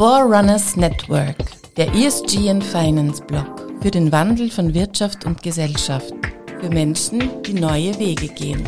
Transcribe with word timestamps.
Forerunners 0.00 0.76
Network, 0.76 1.36
der 1.76 1.94
ESG 1.94 2.48
and 2.48 2.64
Finance 2.64 3.22
Blog 3.22 3.70
für 3.82 3.90
den 3.90 4.10
Wandel 4.10 4.50
von 4.50 4.72
Wirtschaft 4.72 5.26
und 5.26 5.42
Gesellschaft, 5.42 6.14
für 6.58 6.70
Menschen, 6.70 7.42
die 7.42 7.52
neue 7.52 7.98
Wege 7.98 8.28
gehen. 8.28 8.66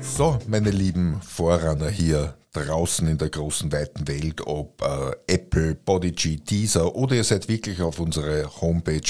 So, 0.00 0.40
meine 0.48 0.72
lieben 0.72 1.20
Vorrunner 1.22 1.88
hier 1.88 2.34
draußen 2.52 3.06
in 3.06 3.18
der 3.18 3.30
großen 3.30 3.70
weiten 3.70 4.08
Welt, 4.08 4.40
ob 4.46 4.82
äh, 4.82 5.32
Apple, 5.32 5.74
Podigy, 5.76 6.36
Deezer 6.36 6.96
oder 6.96 7.14
ihr 7.14 7.24
seid 7.24 7.48
wirklich 7.48 7.80
auf 7.80 8.00
unsere 8.00 8.60
Homepage 8.60 9.00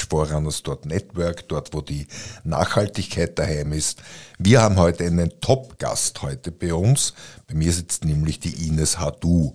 Network, 0.84 1.48
dort 1.48 1.72
wo 1.72 1.80
die 1.80 2.06
Nachhaltigkeit 2.44 3.38
daheim 3.38 3.72
ist. 3.72 4.02
Wir 4.38 4.60
haben 4.60 4.76
heute 4.76 5.06
einen 5.06 5.32
Top-Gast 5.40 6.20
heute 6.22 6.52
bei 6.52 6.74
uns. 6.74 7.14
Bei 7.46 7.54
mir 7.54 7.72
sitzt 7.72 8.04
nämlich 8.04 8.40
die 8.40 8.68
Ines 8.68 8.98
Hadu. 8.98 9.54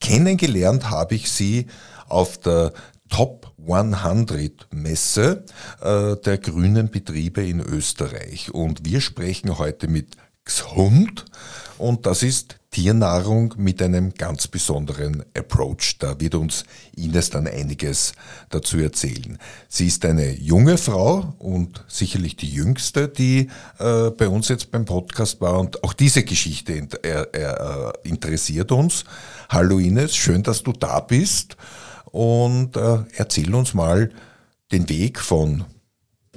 Kennengelernt 0.00 0.90
habe 0.90 1.14
ich 1.14 1.30
sie 1.30 1.68
auf 2.08 2.38
der 2.38 2.72
Top 3.08 3.52
100 3.66 4.68
Messe 4.72 5.44
äh, 5.80 6.16
der 6.16 6.38
grünen 6.38 6.90
Betriebe 6.90 7.46
in 7.46 7.60
Österreich. 7.60 8.52
Und 8.52 8.84
wir 8.84 9.00
sprechen 9.00 9.58
heute 9.58 9.88
mit 9.88 10.16
Xhund 10.44 11.24
und 11.78 12.06
das 12.06 12.22
ist 12.22 12.56
Tiernahrung 12.72 13.54
mit 13.58 13.82
einem 13.82 14.14
ganz 14.14 14.48
besonderen 14.48 15.22
Approach. 15.36 15.98
Da 15.98 16.18
wird 16.18 16.34
uns 16.34 16.64
Ines 16.96 17.28
dann 17.28 17.46
einiges 17.46 18.14
dazu 18.48 18.78
erzählen. 18.78 19.38
Sie 19.68 19.86
ist 19.86 20.04
eine 20.06 20.32
junge 20.32 20.78
Frau 20.78 21.34
und 21.38 21.84
sicherlich 21.86 22.34
die 22.34 22.50
jüngste, 22.50 23.08
die 23.08 23.50
äh, 23.78 24.10
bei 24.10 24.26
uns 24.26 24.48
jetzt 24.48 24.70
beim 24.70 24.86
Podcast 24.86 25.40
war 25.42 25.60
und 25.60 25.84
auch 25.84 25.92
diese 25.92 26.24
Geschichte 26.24 26.88
äh, 27.04 27.22
äh, 27.32 27.92
interessiert 28.04 28.72
uns. 28.72 29.04
Hallo 29.50 29.78
Ines, 29.78 30.16
schön, 30.16 30.42
dass 30.42 30.62
du 30.62 30.72
da 30.72 31.00
bist 31.00 31.58
und 32.06 32.76
äh, 32.76 33.04
erzähl 33.16 33.54
uns 33.54 33.74
mal 33.74 34.10
den 34.72 34.88
Weg 34.88 35.20
von 35.20 35.66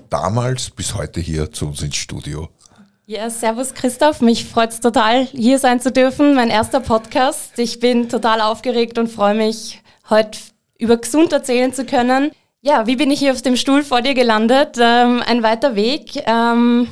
damals 0.09 0.70
bis 0.70 0.95
heute 0.95 1.22
hier 1.22 1.49
zu 1.52 1.67
uns 1.67 1.81
ins 1.81 1.95
Studio. 1.95 2.49
Ja, 3.08 3.30
servus 3.30 3.75
Christoph, 3.75 4.22
mich 4.22 4.45
freut 4.45 4.72
es 4.72 4.80
total, 4.80 5.25
hier 5.25 5.59
sein 5.59 5.80
zu 5.80 5.92
dürfen, 5.92 6.34
mein 6.34 6.50
erster 6.50 6.80
Podcast. 6.80 7.59
Ich 7.59 7.80
bin 7.80 8.09
total 8.09 8.42
aufgeregt 8.42 8.98
und 8.98 9.11
freue 9.11 9.36
mich, 9.36 9.80
heute 10.09 10.39
über 10.80 10.98
gesund 10.98 11.31
erzählen 11.31 11.72
zu 11.72 11.86
können. 11.86 12.31
Ja, 12.61 12.88
wie 12.88 12.95
bin 12.95 13.11
ich 13.11 13.20
hier 13.20 13.33
auf 13.33 13.44
dem 13.44 13.58
Stuhl 13.58 13.83
vor 13.83 14.02
dir 14.02 14.16
gelandet? 14.16 14.78
Ähm, 14.80 15.22
ein 15.23 15.44
weiter 15.44 15.76
Weg. 15.76 16.23
Ähm, 16.26 16.88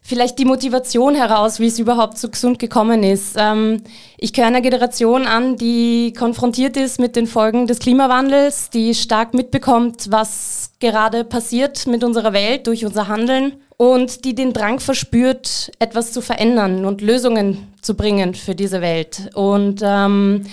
vielleicht 0.00 0.38
die 0.38 0.46
Motivation 0.46 1.14
heraus, 1.14 1.60
wie 1.60 1.66
es 1.66 1.78
überhaupt 1.78 2.16
zu 2.16 2.30
gesund 2.30 2.58
gekommen 2.58 3.02
ist. 3.02 3.34
Ähm, 3.36 3.82
ich 4.16 4.32
gehöre 4.32 4.48
einer 4.48 4.62
Generation 4.62 5.26
an, 5.26 5.58
die 5.58 6.14
konfrontiert 6.14 6.78
ist 6.78 6.98
mit 6.98 7.16
den 7.16 7.26
Folgen 7.26 7.66
des 7.66 7.80
Klimawandels, 7.80 8.70
die 8.70 8.94
stark 8.94 9.34
mitbekommt, 9.34 10.06
was 10.10 10.70
gerade 10.80 11.22
passiert 11.22 11.86
mit 11.86 12.02
unserer 12.02 12.32
Welt 12.32 12.66
durch 12.66 12.86
unser 12.86 13.08
Handeln 13.08 13.60
und 13.76 14.24
die 14.24 14.34
den 14.34 14.52
Drang 14.52 14.80
verspürt, 14.80 15.72
etwas 15.78 16.12
zu 16.12 16.20
verändern 16.20 16.84
und 16.84 17.00
Lösungen 17.00 17.74
zu 17.82 17.94
bringen 17.94 18.34
für 18.34 18.54
diese 18.54 18.80
Welt. 18.80 19.30
Und 19.34 19.80
ähm, 19.82 20.46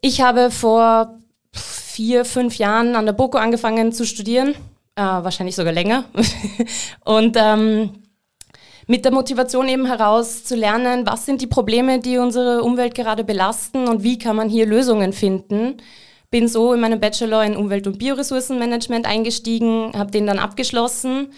ich 0.00 0.20
habe 0.20 0.50
vor 0.50 1.14
vier, 1.52 2.24
fünf 2.24 2.56
Jahren 2.58 2.96
an 2.96 3.06
der 3.06 3.12
BOKU 3.12 3.38
angefangen 3.38 3.92
zu 3.92 4.04
studieren, 4.04 4.50
äh, 4.96 5.02
wahrscheinlich 5.02 5.56
sogar 5.56 5.72
länger. 5.72 6.04
und 7.04 7.36
ähm, 7.38 7.90
mit 8.88 9.04
der 9.04 9.12
Motivation 9.12 9.68
eben 9.68 9.86
heraus 9.86 10.44
zu 10.44 10.54
lernen, 10.54 11.06
was 11.06 11.26
sind 11.26 11.40
die 11.40 11.46
Probleme, 11.46 11.98
die 11.98 12.18
unsere 12.18 12.62
Umwelt 12.62 12.94
gerade 12.94 13.24
belasten 13.24 13.88
und 13.88 14.02
wie 14.02 14.18
kann 14.18 14.36
man 14.36 14.48
hier 14.48 14.66
Lösungen 14.66 15.12
finden. 15.12 15.78
Bin 16.30 16.48
so 16.48 16.72
in 16.72 16.80
meinem 16.80 17.00
Bachelor 17.00 17.44
in 17.44 17.56
Umwelt- 17.56 17.86
und 17.86 17.98
Bioressourcenmanagement 17.98 19.06
eingestiegen, 19.06 19.92
habe 19.96 20.10
den 20.10 20.26
dann 20.26 20.38
abgeschlossen 20.38 21.28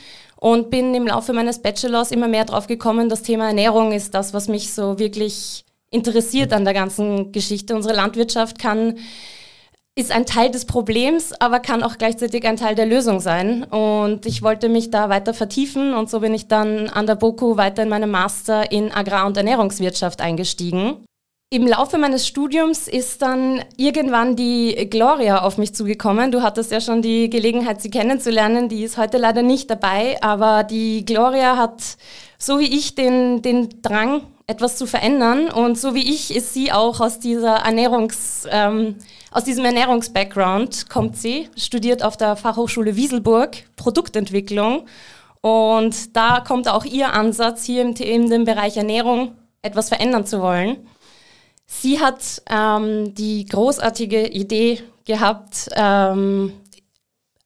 und 0.41 0.71
bin 0.71 0.95
im 0.95 1.07
Laufe 1.07 1.33
meines 1.33 1.61
Bachelors 1.61 2.11
immer 2.11 2.29
mehr 2.29 2.45
drauf 2.45 2.67
gekommen, 2.67 3.09
das 3.09 3.23
Thema 3.23 3.49
Ernährung 3.49 3.93
ist 3.93 4.15
das, 4.15 4.33
was 4.35 4.49
mich 4.49 4.73
so 4.73 4.99
wirklich 4.99 5.65
interessiert 5.91 6.53
an 6.53 6.65
der 6.65 6.75
ganzen 6.75 7.33
Geschichte. 7.33 7.75
Unsere 7.75 7.95
Landwirtschaft 7.95 8.59
kann 8.59 8.97
ist 9.99 10.13
ein 10.13 10.27
Teil 10.27 10.51
des 10.51 10.65
Problems, 10.65 11.33
aber 11.41 11.59
kann 11.59 11.83
auch 11.83 11.99
gleichzeitig 11.99 12.47
ein 12.47 12.57
Teil 12.57 12.77
der 12.77 12.87
Lösung 12.87 13.19
sein. 13.19 13.65
Und 13.65 14.27
ich 14.27 14.43
wollte 14.43 14.69
mich 14.69 14.91
da 14.91 15.09
weiter 15.09 15.35
vertiefen 15.35 15.93
und 15.93 16.09
so 16.09 16.21
bin 16.21 16.35
ich 16.35 16.47
dann 16.47 16.89
an 16.89 17.07
der 17.07 17.17
BOKU 17.17 17.57
weiter 17.57 17.83
in 17.83 17.89
meinem 17.89 18.13
Master 18.13 18.71
in 18.71 18.93
Agrar- 18.93 19.27
und 19.27 19.37
Ernährungswirtschaft 19.37 20.21
eingestiegen. 20.21 21.05
Im 21.51 21.67
Laufe 21.67 21.97
meines 21.97 22.27
Studiums 22.27 22.89
ist 22.89 23.23
dann 23.23 23.63
irgendwann 23.79 24.37
die 24.37 24.87
Gloria 24.91 25.41
auf 25.41 25.57
mich 25.57 25.75
zugekommen. 25.75 26.31
Du 26.31 26.43
hattest 26.43 26.71
ja 26.71 26.79
schon 26.79 27.01
die 27.01 27.31
Gelegenheit, 27.31 27.81
sie 27.81 27.89
kennenzulernen. 27.89 28.69
Die 28.69 28.83
ist 28.85 28.99
heute 28.99 29.17
leider 29.17 29.41
nicht 29.41 29.71
dabei, 29.71 30.19
aber 30.21 30.63
die 30.63 31.07
Gloria 31.07 31.57
hat, 31.57 31.97
so 32.39 32.59
wie 32.59 32.77
ich, 32.77 32.97
den, 32.97 33.41
den 33.41 33.81
Drang, 33.81 34.25
etwas 34.47 34.77
zu 34.77 34.85
verändern. 34.85 35.49
Und 35.51 35.79
so 35.79 35.95
wie 35.95 36.13
ich 36.13 36.37
ist 36.37 36.53
sie 36.53 36.71
auch 36.71 37.01
aus 37.01 37.19
dieser 37.19 37.57
Ernährungs, 37.61 38.47
ähm, 38.51 38.97
aus 39.31 39.45
diesem 39.45 39.65
Ernährungs-Background 39.65 40.91
kommt 40.91 41.17
sie, 41.17 41.49
studiert 41.57 42.03
auf 42.03 42.19
der 42.19 42.37
Fachhochschule 42.37 42.95
Wieselburg 42.95 43.57
Produktentwicklung. 43.77 44.85
Und 45.41 46.15
da 46.15 46.41
kommt 46.41 46.69
auch 46.69 46.85
ihr 46.85 47.15
Ansatz, 47.15 47.65
hier 47.65 47.81
im, 47.81 47.95
dem 47.95 48.45
Bereich 48.45 48.77
Ernährung 48.77 49.33
etwas 49.63 49.89
verändern 49.89 50.27
zu 50.27 50.43
wollen. 50.43 50.87
Sie 51.71 52.01
hat 52.01 52.43
ähm, 52.51 53.15
die 53.15 53.45
großartige 53.45 54.27
Idee 54.27 54.83
gehabt, 55.05 55.69
ähm, 55.77 56.55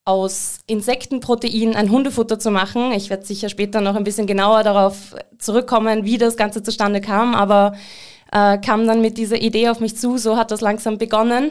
aus 0.04 0.60
Insektenprotein 0.66 1.74
ein 1.74 1.90
Hundefutter 1.90 2.38
zu 2.38 2.50
machen. 2.50 2.92
Ich 2.92 3.10
werde 3.10 3.26
sicher 3.26 3.48
später 3.48 3.80
noch 3.80 3.96
ein 3.96 4.04
bisschen 4.04 4.26
genauer 4.26 4.62
darauf 4.62 5.14
zurückkommen, 5.38 6.04
wie 6.04 6.18
das 6.18 6.36
Ganze 6.36 6.62
zustande 6.62 7.00
kam, 7.00 7.34
aber 7.34 7.74
äh, 8.32 8.58
kam 8.58 8.86
dann 8.86 9.00
mit 9.00 9.18
dieser 9.18 9.40
Idee 9.40 9.68
auf 9.68 9.80
mich 9.80 9.96
zu. 9.96 10.16
So 10.18 10.36
hat 10.36 10.52
das 10.52 10.60
langsam 10.60 10.98
begonnen, 10.98 11.50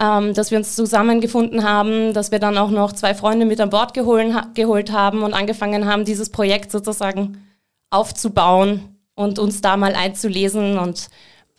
ähm, 0.00 0.34
dass 0.34 0.52
wir 0.52 0.58
uns 0.58 0.76
zusammengefunden 0.76 1.64
haben, 1.64 2.14
dass 2.14 2.30
wir 2.30 2.38
dann 2.38 2.58
auch 2.58 2.70
noch 2.70 2.92
zwei 2.92 3.14
Freunde 3.14 3.44
mit 3.44 3.60
an 3.60 3.70
Bord 3.70 3.92
geholen, 3.92 4.36
ha 4.36 4.46
geholt 4.54 4.92
haben 4.92 5.22
und 5.22 5.34
angefangen 5.34 5.86
haben, 5.86 6.04
dieses 6.04 6.30
Projekt 6.30 6.70
sozusagen 6.70 7.44
aufzubauen 7.90 8.96
und 9.14 9.40
uns 9.40 9.60
da 9.60 9.76
mal 9.76 9.94
einzulesen 9.94 10.78
und 10.78 11.08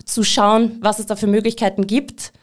zu 0.05 0.23
schauen, 0.23 0.77
was 0.81 0.99
es 0.99 1.05
da 1.05 1.15
für 1.15 1.27
Möglichkeiten 1.27 1.87
gibt. 1.87 2.33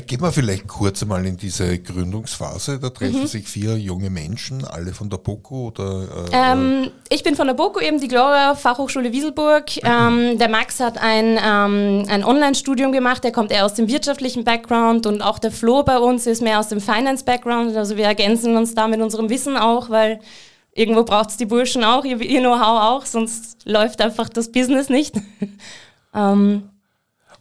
Gehen 0.00 0.22
wir 0.22 0.32
vielleicht 0.32 0.68
kurz 0.68 1.02
einmal 1.02 1.26
in 1.26 1.36
diese 1.36 1.78
Gründungsphase. 1.78 2.78
Da 2.78 2.88
treffen 2.88 3.20
mhm. 3.20 3.26
sich 3.26 3.46
vier 3.46 3.76
junge 3.76 4.08
Menschen, 4.08 4.64
alle 4.64 4.94
von 4.94 5.10
der 5.10 5.18
BOKU 5.18 5.66
oder? 5.66 6.28
Äh, 6.32 6.52
ähm, 6.52 6.90
ich 7.10 7.22
bin 7.22 7.36
von 7.36 7.46
der 7.46 7.52
BOKU 7.52 7.80
eben, 7.80 8.00
die 8.00 8.08
Gloria 8.08 8.54
Fachhochschule 8.54 9.12
Wieselburg. 9.12 9.66
Mhm. 9.76 9.82
Ähm, 9.84 10.38
der 10.38 10.48
Max 10.48 10.80
hat 10.80 10.96
ein, 10.96 11.38
ähm, 11.44 12.06
ein 12.08 12.24
Online-Studium 12.24 12.90
gemacht, 12.92 13.22
der 13.22 13.32
kommt 13.32 13.52
eher 13.52 13.66
aus 13.66 13.74
dem 13.74 13.86
wirtschaftlichen 13.86 14.44
Background 14.44 15.04
und 15.04 15.20
auch 15.20 15.38
der 15.38 15.52
Flo 15.52 15.82
bei 15.82 15.98
uns 15.98 16.26
ist 16.26 16.40
mehr 16.40 16.58
aus 16.58 16.68
dem 16.68 16.80
Finance-Background. 16.80 17.76
Also 17.76 17.98
wir 17.98 18.06
ergänzen 18.06 18.56
uns 18.56 18.74
da 18.74 18.88
mit 18.88 19.02
unserem 19.02 19.28
Wissen 19.28 19.58
auch, 19.58 19.90
weil 19.90 20.20
irgendwo 20.72 21.04
braucht 21.04 21.28
es 21.28 21.36
die 21.36 21.46
Burschen 21.46 21.84
auch, 21.84 22.06
ihr, 22.06 22.18
ihr 22.18 22.40
Know-how 22.40 22.80
auch, 22.80 23.04
sonst 23.04 23.66
läuft 23.66 24.00
einfach 24.00 24.30
das 24.30 24.50
Business 24.50 24.88
nicht. 24.88 25.16
ähm, 26.14 26.70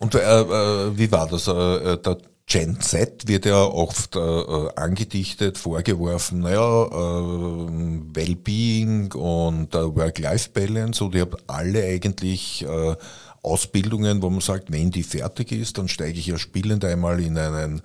und 0.02 0.16
äh, 0.16 0.20
äh, 0.20 0.98
wie 0.98 1.12
war 1.12 1.28
das? 1.28 1.48
Äh, 1.48 1.52
äh, 1.52 1.98
der 2.02 2.18
Gen 2.48 2.82
Z 2.82 3.28
wird 3.28 3.46
ja 3.46 3.64
oft 3.64 4.16
äh, 4.16 4.20
äh 4.20 4.70
angedichtet, 4.76 5.58
vorgeworfen, 5.60 6.40
naja, 6.40 6.86
äh, 6.86 8.16
Wellbeing 8.16 9.14
und 9.14 9.74
Work-Life-Balance 9.74 11.04
und 11.04 11.16
ich 11.16 11.22
habe 11.22 11.38
alle 11.46 11.84
eigentlich 11.86 12.66
äh, 12.68 12.96
Ausbildungen, 13.44 14.22
wo 14.24 14.30
man 14.30 14.42
sagt, 14.42 14.72
wenn 14.72 14.90
die 14.90 15.04
fertig 15.04 15.52
ist, 15.52 15.78
dann 15.78 15.88
steige 15.88 16.20
ich 16.20 16.28
ja 16.28 16.38
spielend 16.38 16.84
einmal 16.84 17.20
in 17.20 17.38
einen 17.38 17.82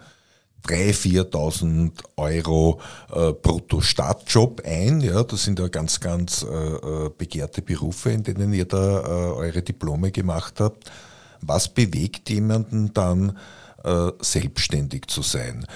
3.000, 0.67 1.31
4.000 1.31 1.91
Euro 2.17 2.81
äh, 3.13 3.33
Brutto-Startjob 3.33 4.63
ein. 4.65 5.01
Ja, 5.01 5.23
das 5.23 5.45
sind 5.45 5.59
ja 5.59 5.69
ganz, 5.69 6.01
ganz 6.01 6.43
äh, 6.43 7.11
begehrte 7.17 7.63
Berufe, 7.63 8.11
in 8.11 8.23
denen 8.25 8.53
ihr 8.53 8.65
da 8.65 9.01
äh, 9.01 9.33
eure 9.33 9.63
Diplome 9.63 10.11
gemacht 10.11 10.61
habt. 10.61 10.91
Was 11.47 11.73
bewegt 11.73 12.29
jemanden 12.31 12.93
dann, 12.93 13.39
äh, 13.85 14.11
selbstständig 14.21 15.07
zu 15.07 15.23
sein? 15.23 15.67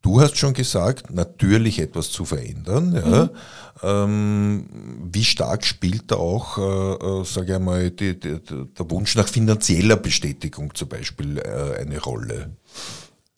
Du 0.00 0.20
hast 0.20 0.36
schon 0.36 0.54
gesagt, 0.54 1.12
natürlich 1.12 1.80
etwas 1.80 2.10
zu 2.10 2.24
verändern. 2.24 2.94
Ja. 2.94 3.24
Mhm. 3.24 3.30
Ähm, 3.82 4.66
wie 5.12 5.24
stark 5.24 5.66
spielt 5.66 6.10
da 6.10 6.16
auch, 6.16 6.58
äh, 6.58 7.20
äh, 7.20 7.24
sage 7.24 7.48
ich 7.48 7.54
einmal, 7.54 7.90
die, 7.90 8.18
die, 8.18 8.38
der 8.40 8.90
Wunsch 8.90 9.16
nach 9.16 9.28
finanzieller 9.28 9.96
Bestätigung 9.96 10.74
zum 10.74 10.88
Beispiel 10.88 11.38
äh, 11.38 11.80
eine 11.80 12.00
Rolle? 12.00 12.56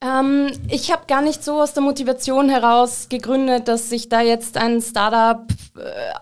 Ähm, 0.02 0.50
ich 0.69 0.91
habe 0.91 1.02
gar 1.06 1.20
nicht 1.20 1.44
so 1.44 1.61
aus 1.61 1.75
der 1.75 1.82
Motivation 1.82 2.49
heraus 2.49 3.08
gegründet, 3.08 3.69
dass 3.69 3.93
ich 3.93 4.08
da 4.08 4.23
jetzt 4.23 4.56
ein 4.56 4.81
Startup 4.81 5.47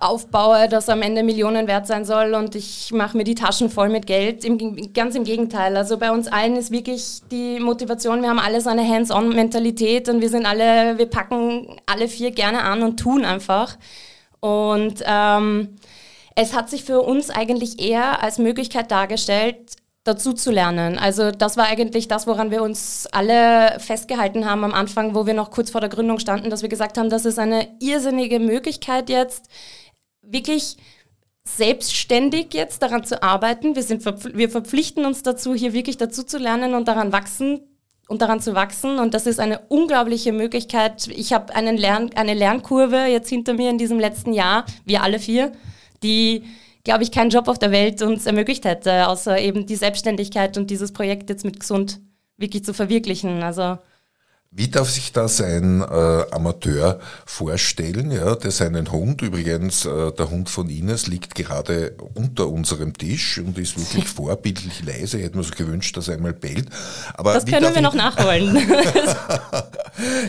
aufbaue, 0.00 0.68
das 0.68 0.88
am 0.88 1.02
Ende 1.02 1.22
Millionen 1.22 1.66
wert 1.66 1.86
sein 1.86 2.04
soll 2.04 2.34
und 2.34 2.54
ich 2.54 2.92
mache 2.92 3.16
mir 3.16 3.24
die 3.24 3.34
Taschen 3.34 3.70
voll 3.70 3.88
mit 3.88 4.06
Geld. 4.06 4.44
Im, 4.44 4.92
ganz 4.92 5.14
im 5.14 5.24
Gegenteil. 5.24 5.76
Also 5.76 5.96
bei 5.96 6.10
uns 6.10 6.28
allen 6.28 6.56
ist 6.56 6.70
wirklich 6.70 7.20
die 7.30 7.58
Motivation, 7.60 8.22
wir 8.22 8.30
haben 8.30 8.38
alle 8.38 8.60
so 8.60 8.70
eine 8.70 8.86
Hands-on-Mentalität 8.86 10.08
und 10.08 10.20
wir 10.20 10.28
sind 10.28 10.46
alle, 10.46 10.98
wir 10.98 11.06
packen 11.06 11.80
alle 11.86 12.08
vier 12.08 12.30
gerne 12.30 12.62
an 12.62 12.82
und 12.82 12.98
tun 12.98 13.24
einfach. 13.24 13.76
Und 14.40 15.02
ähm, 15.04 15.76
es 16.34 16.54
hat 16.54 16.70
sich 16.70 16.84
für 16.84 17.02
uns 17.02 17.30
eigentlich 17.30 17.80
eher 17.80 18.22
als 18.22 18.38
Möglichkeit 18.38 18.90
dargestellt, 18.90 19.56
dazu 20.08 20.32
zu 20.32 20.50
lernen. 20.50 20.98
Also 20.98 21.30
das 21.30 21.56
war 21.56 21.66
eigentlich 21.66 22.08
das, 22.08 22.26
woran 22.26 22.50
wir 22.50 22.62
uns 22.62 23.06
alle 23.12 23.78
festgehalten 23.78 24.46
haben 24.46 24.64
am 24.64 24.74
Anfang, 24.74 25.14
wo 25.14 25.26
wir 25.26 25.34
noch 25.34 25.50
kurz 25.50 25.70
vor 25.70 25.80
der 25.80 25.90
Gründung 25.90 26.18
standen, 26.18 26.50
dass 26.50 26.62
wir 26.62 26.68
gesagt 26.68 26.98
haben, 26.98 27.10
das 27.10 27.24
ist 27.24 27.38
eine 27.38 27.68
irrsinnige 27.80 28.40
Möglichkeit 28.40 29.10
jetzt, 29.10 29.48
wirklich 30.22 30.76
selbstständig 31.44 32.52
jetzt 32.52 32.82
daran 32.82 33.04
zu 33.04 33.22
arbeiten. 33.22 33.74
Wir, 33.74 33.82
sind 33.82 34.04
wir 34.04 34.50
verpflichten 34.50 35.06
uns 35.06 35.22
dazu, 35.22 35.54
hier 35.54 35.72
wirklich 35.72 35.96
dazu 35.96 36.22
zu 36.22 36.38
lernen 36.38 36.74
und 36.74 36.88
daran 36.88 37.12
wachsen 37.12 37.60
und 38.08 38.22
daran 38.22 38.40
zu 38.40 38.54
wachsen. 38.54 38.98
Und 38.98 39.14
das 39.14 39.26
ist 39.26 39.40
eine 39.40 39.60
unglaubliche 39.68 40.32
Möglichkeit. 40.32 41.08
Ich 41.08 41.32
habe 41.32 41.54
Lern 41.54 42.10
eine 42.14 42.34
Lernkurve 42.34 43.06
jetzt 43.06 43.28
hinter 43.28 43.54
mir 43.54 43.70
in 43.70 43.78
diesem 43.78 44.00
letzten 44.00 44.32
Jahr, 44.32 44.64
wir 44.84 45.02
alle 45.02 45.18
vier, 45.18 45.52
die 46.02 46.44
glaube 46.88 47.02
ich, 47.02 47.12
keinen 47.12 47.28
Job 47.28 47.48
auf 47.48 47.58
der 47.58 47.70
Welt 47.70 48.00
uns 48.00 48.24
ermöglicht 48.24 48.64
hätte, 48.64 49.08
außer 49.08 49.38
eben 49.38 49.66
die 49.66 49.76
Selbstständigkeit 49.76 50.56
und 50.56 50.70
dieses 50.70 50.90
Projekt 50.90 51.28
jetzt 51.28 51.44
mit 51.44 51.60
gesund 51.60 52.00
wirklich 52.38 52.64
zu 52.64 52.72
verwirklichen. 52.72 53.42
Also 53.42 53.76
wie 54.50 54.68
darf 54.68 54.88
sich 54.88 55.12
das 55.12 55.42
ein 55.42 55.82
äh, 55.82 55.84
Amateur 56.30 57.00
vorstellen, 57.26 58.10
ja, 58.10 58.34
der 58.34 58.50
seinen 58.50 58.90
Hund, 58.90 59.20
übrigens 59.20 59.84
äh, 59.84 60.10
der 60.12 60.30
Hund 60.30 60.48
von 60.48 60.70
Ines 60.70 61.06
liegt 61.06 61.34
gerade 61.34 61.94
unter 62.14 62.48
unserem 62.48 62.96
Tisch 62.96 63.38
und 63.38 63.58
ist 63.58 63.78
wirklich 63.78 64.08
vorbildlich 64.08 64.82
leise, 64.84 65.18
hätte 65.18 65.36
man 65.36 65.44
sich 65.44 65.54
gewünscht, 65.54 65.98
dass 65.98 66.08
er 66.08 66.14
einmal 66.14 66.32
bellt. 66.32 66.68
Aber 67.12 67.34
das 67.34 67.44
können 67.44 67.74
wir 67.74 67.82
noch 67.82 67.94
nachholen. 67.94 68.56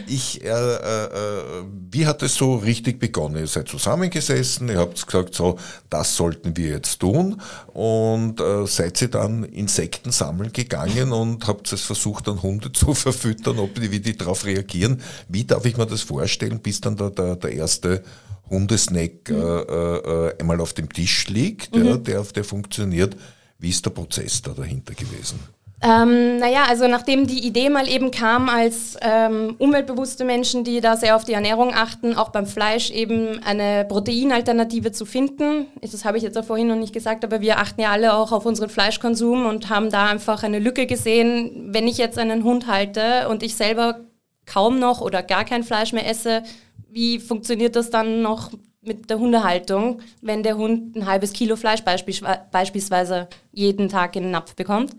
ich, 0.07 0.43
äh, 0.43 0.49
äh, 0.49 1.05
äh, 1.05 1.63
wie 1.89 2.05
hat 2.05 2.21
es 2.21 2.35
so 2.35 2.55
richtig 2.55 2.99
begonnen? 2.99 3.37
Ihr 3.37 3.47
seid 3.47 3.69
zusammengesessen, 3.69 4.67
ihr 4.67 4.79
habt 4.79 5.05
gesagt, 5.05 5.33
so, 5.33 5.57
das 5.89 6.17
sollten 6.17 6.57
wir 6.57 6.71
jetzt 6.71 6.99
tun 6.99 7.41
und 7.67 8.41
äh, 8.41 8.67
seid 8.67 9.01
ihr 9.01 9.07
dann 9.07 9.45
Insekten 9.45 10.11
sammeln 10.11 10.51
gegangen 10.51 11.13
und 11.13 11.47
habt 11.47 11.71
es 11.71 11.83
versucht, 11.83 12.27
an 12.27 12.41
Hunde 12.41 12.73
zu 12.73 12.93
verfüttern, 12.93 13.59
ob 13.59 13.75
die, 13.75 13.91
wie 13.91 14.08
die 14.11 14.17
darauf 14.17 14.45
reagieren. 14.45 15.01
Wie 15.27 15.45
darf 15.45 15.65
ich 15.65 15.77
mir 15.77 15.85
das 15.85 16.01
vorstellen, 16.01 16.59
bis 16.59 16.81
dann 16.81 16.95
der, 16.95 17.09
der, 17.11 17.35
der 17.35 17.51
erste 17.51 18.03
Hundesnack 18.49 19.29
mhm. 19.29 19.35
äh, 19.35 19.39
äh, 19.39 20.39
einmal 20.39 20.59
auf 20.61 20.73
dem 20.73 20.91
Tisch 20.91 21.27
liegt, 21.27 21.75
mhm. 21.75 21.85
ja, 21.85 21.97
der, 21.97 22.23
der 22.23 22.43
funktioniert? 22.43 23.15
Wie 23.59 23.69
ist 23.69 23.85
der 23.85 23.91
Prozess 23.91 24.41
da 24.41 24.51
dahinter 24.51 24.93
gewesen? 24.93 25.39
Ähm, 25.81 26.37
naja, 26.39 26.65
also 26.67 26.89
nachdem 26.89 27.25
die 27.25 27.45
Idee 27.45 27.69
mal 27.69 27.87
eben 27.87 28.11
kam, 28.11 28.49
als 28.49 28.97
ähm, 29.01 29.55
umweltbewusste 29.59 30.25
Menschen, 30.25 30.65
die 30.65 30.81
da 30.81 30.97
sehr 30.97 31.15
auf 31.15 31.23
die 31.23 31.31
Ernährung 31.31 31.73
achten, 31.73 32.15
auch 32.15 32.29
beim 32.29 32.45
Fleisch 32.45 32.91
eben 32.91 33.41
eine 33.43 33.85
Proteinalternative 33.85 34.91
zu 34.91 35.05
finden. 35.05 35.67
Das 35.81 36.03
habe 36.03 36.17
ich 36.17 36.23
jetzt 36.23 36.37
auch 36.37 36.43
vorhin 36.43 36.67
noch 36.67 36.75
nicht 36.75 36.91
gesagt, 36.91 37.23
aber 37.23 37.39
wir 37.39 37.59
achten 37.59 37.79
ja 37.79 37.91
alle 37.91 38.13
auch 38.13 38.33
auf 38.33 38.45
unseren 38.45 38.69
Fleischkonsum 38.69 39.45
und 39.45 39.69
haben 39.69 39.89
da 39.89 40.07
einfach 40.07 40.43
eine 40.43 40.59
Lücke 40.59 40.85
gesehen. 40.85 41.69
Wenn 41.71 41.87
ich 41.87 41.97
jetzt 41.97 42.17
einen 42.17 42.43
Hund 42.43 42.67
halte 42.67 43.29
und 43.29 43.41
ich 43.41 43.55
selber 43.55 44.01
kaum 44.45 44.79
noch 44.79 44.99
oder 44.99 45.23
gar 45.23 45.45
kein 45.45 45.63
Fleisch 45.63 45.93
mehr 45.93 46.09
esse, 46.09 46.43
wie 46.89 47.19
funktioniert 47.19 47.77
das 47.77 47.89
dann 47.89 48.21
noch 48.21 48.51
mit 48.81 49.09
der 49.09 49.19
Hundehaltung, 49.19 50.01
wenn 50.21 50.43
der 50.43 50.57
Hund 50.57 50.97
ein 50.97 51.05
halbes 51.05 51.31
Kilo 51.31 51.55
Fleisch 51.55 51.83
beispielsweise 51.83 53.29
jeden 53.53 53.87
Tag 53.87 54.17
in 54.17 54.23
den 54.23 54.31
Napf 54.31 54.55
bekommt? 54.55 54.93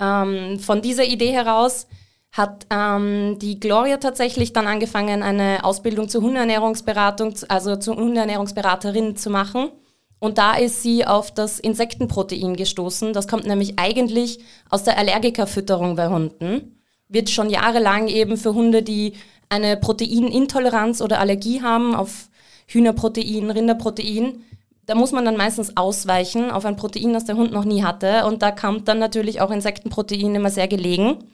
Ähm, 0.00 0.58
von 0.58 0.82
dieser 0.82 1.04
Idee 1.04 1.32
heraus 1.32 1.86
hat 2.32 2.66
ähm, 2.70 3.38
die 3.40 3.58
Gloria 3.58 3.96
tatsächlich 3.96 4.52
dann 4.52 4.66
angefangen, 4.66 5.22
eine 5.22 5.64
Ausbildung 5.64 6.08
zur 6.08 6.22
Hundeernährungsberatung, 6.22 7.34
also 7.48 7.76
zur 7.76 7.96
Hundeernährungsberaterin 7.96 9.16
zu 9.16 9.30
machen. 9.30 9.70
Und 10.18 10.38
da 10.38 10.54
ist 10.54 10.82
sie 10.82 11.06
auf 11.06 11.32
das 11.32 11.60
Insektenprotein 11.60 12.56
gestoßen. 12.56 13.12
Das 13.12 13.28
kommt 13.28 13.46
nämlich 13.46 13.78
eigentlich 13.78 14.40
aus 14.70 14.82
der 14.82 14.98
Allergikerfütterung 14.98 15.96
bei 15.96 16.08
Hunden. 16.08 16.80
Wird 17.08 17.30
schon 17.30 17.50
jahrelang 17.50 18.08
eben 18.08 18.36
für 18.36 18.54
Hunde, 18.54 18.82
die 18.82 19.14
eine 19.48 19.76
Proteinintoleranz 19.76 21.00
oder 21.00 21.20
Allergie 21.20 21.62
haben 21.62 21.94
auf 21.94 22.28
Hühnerprotein, 22.66 23.50
Rinderprotein, 23.50 24.42
da 24.86 24.94
muss 24.94 25.12
man 25.12 25.24
dann 25.24 25.36
meistens 25.36 25.76
ausweichen 25.76 26.50
auf 26.50 26.64
ein 26.64 26.76
Protein, 26.76 27.12
das 27.12 27.24
der 27.24 27.36
Hund 27.36 27.52
noch 27.52 27.64
nie 27.64 27.82
hatte. 27.82 28.24
Und 28.24 28.42
da 28.42 28.52
kommt 28.52 28.88
dann 28.88 28.98
natürlich 28.98 29.40
auch 29.40 29.50
Insektenprotein 29.50 30.34
immer 30.34 30.50
sehr 30.50 30.68
gelegen. 30.68 31.24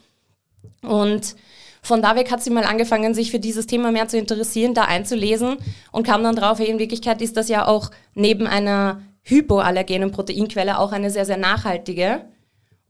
Und 0.82 1.36
von 1.82 2.00
da 2.00 2.16
weg 2.16 2.30
hat 2.30 2.42
sie 2.42 2.50
mal 2.50 2.64
angefangen, 2.64 3.12
sich 3.12 3.30
für 3.30 3.40
dieses 3.40 3.66
Thema 3.66 3.92
mehr 3.92 4.08
zu 4.08 4.16
interessieren, 4.16 4.72
da 4.72 4.84
einzulesen 4.84 5.56
und 5.90 6.06
kam 6.06 6.22
dann 6.22 6.36
drauf, 6.36 6.60
in 6.60 6.78
Wirklichkeit 6.78 7.20
ist 7.20 7.36
das 7.36 7.48
ja 7.48 7.66
auch 7.66 7.90
neben 8.14 8.46
einer 8.46 9.02
hypoallergenen 9.24 10.12
Proteinquelle 10.12 10.78
auch 10.78 10.92
eine 10.92 11.10
sehr, 11.10 11.26
sehr 11.26 11.36
nachhaltige. 11.36 12.24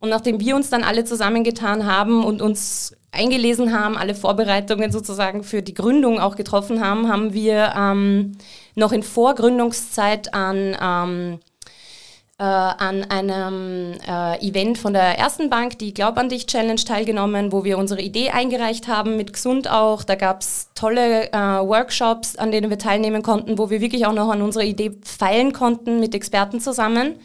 Und 0.03 0.09
nachdem 0.09 0.41
wir 0.41 0.57
uns 0.57 0.69
dann 0.69 0.83
alle 0.83 1.05
zusammengetan 1.05 1.87
haben 1.87 2.25
und 2.25 2.43
uns 2.43 2.97
eingelesen 3.13 3.73
haben, 3.73 3.97
alle 3.97 4.17
Vorbereitungen 4.17 4.91
sozusagen 4.91 5.45
für 5.45 5.63
die 5.63 5.75
Gründung 5.75 6.19
auch 6.19 6.35
getroffen 6.35 6.85
haben, 6.85 7.09
haben 7.09 7.35
wir 7.35 7.73
ähm, 7.77 8.33
noch 8.75 8.91
in 8.91 9.05
Vorgründungszeit 9.05 10.35
an, 10.35 10.77
ähm, 10.83 11.39
äh, 12.37 12.43
an 12.43 13.05
einem 13.11 13.93
äh, 14.05 14.45
Event 14.45 14.77
von 14.77 14.93
der 14.93 15.21
ersten 15.21 15.49
Bank, 15.51 15.79
die 15.79 15.95
Glaub 15.95 16.19
an 16.19 16.29
dich 16.29 16.47
Challenge, 16.47 16.83
teilgenommen, 16.85 17.53
wo 17.53 17.63
wir 17.63 17.79
unsere 17.79 18.01
Idee 18.01 18.31
eingereicht 18.31 18.89
haben, 18.89 19.17
mit 19.17 19.33
Gesund 19.33 19.71
auch. 19.71 20.03
Da 20.03 20.17
gab 20.17 20.41
es 20.41 20.71
tolle 20.75 21.31
äh, 21.33 21.37
Workshops, 21.37 22.35
an 22.35 22.51
denen 22.51 22.71
wir 22.71 22.79
teilnehmen 22.79 23.23
konnten, 23.23 23.57
wo 23.57 23.71
wir 23.71 23.81
wirklich 23.81 24.05
auch 24.07 24.15
noch 24.15 24.31
an 24.31 24.43
unserer 24.43 24.65
Idee 24.65 24.99
feilen 25.05 25.53
konnten 25.53 26.01
mit 26.01 26.13
Experten 26.13 26.59
zusammen. 26.59 27.21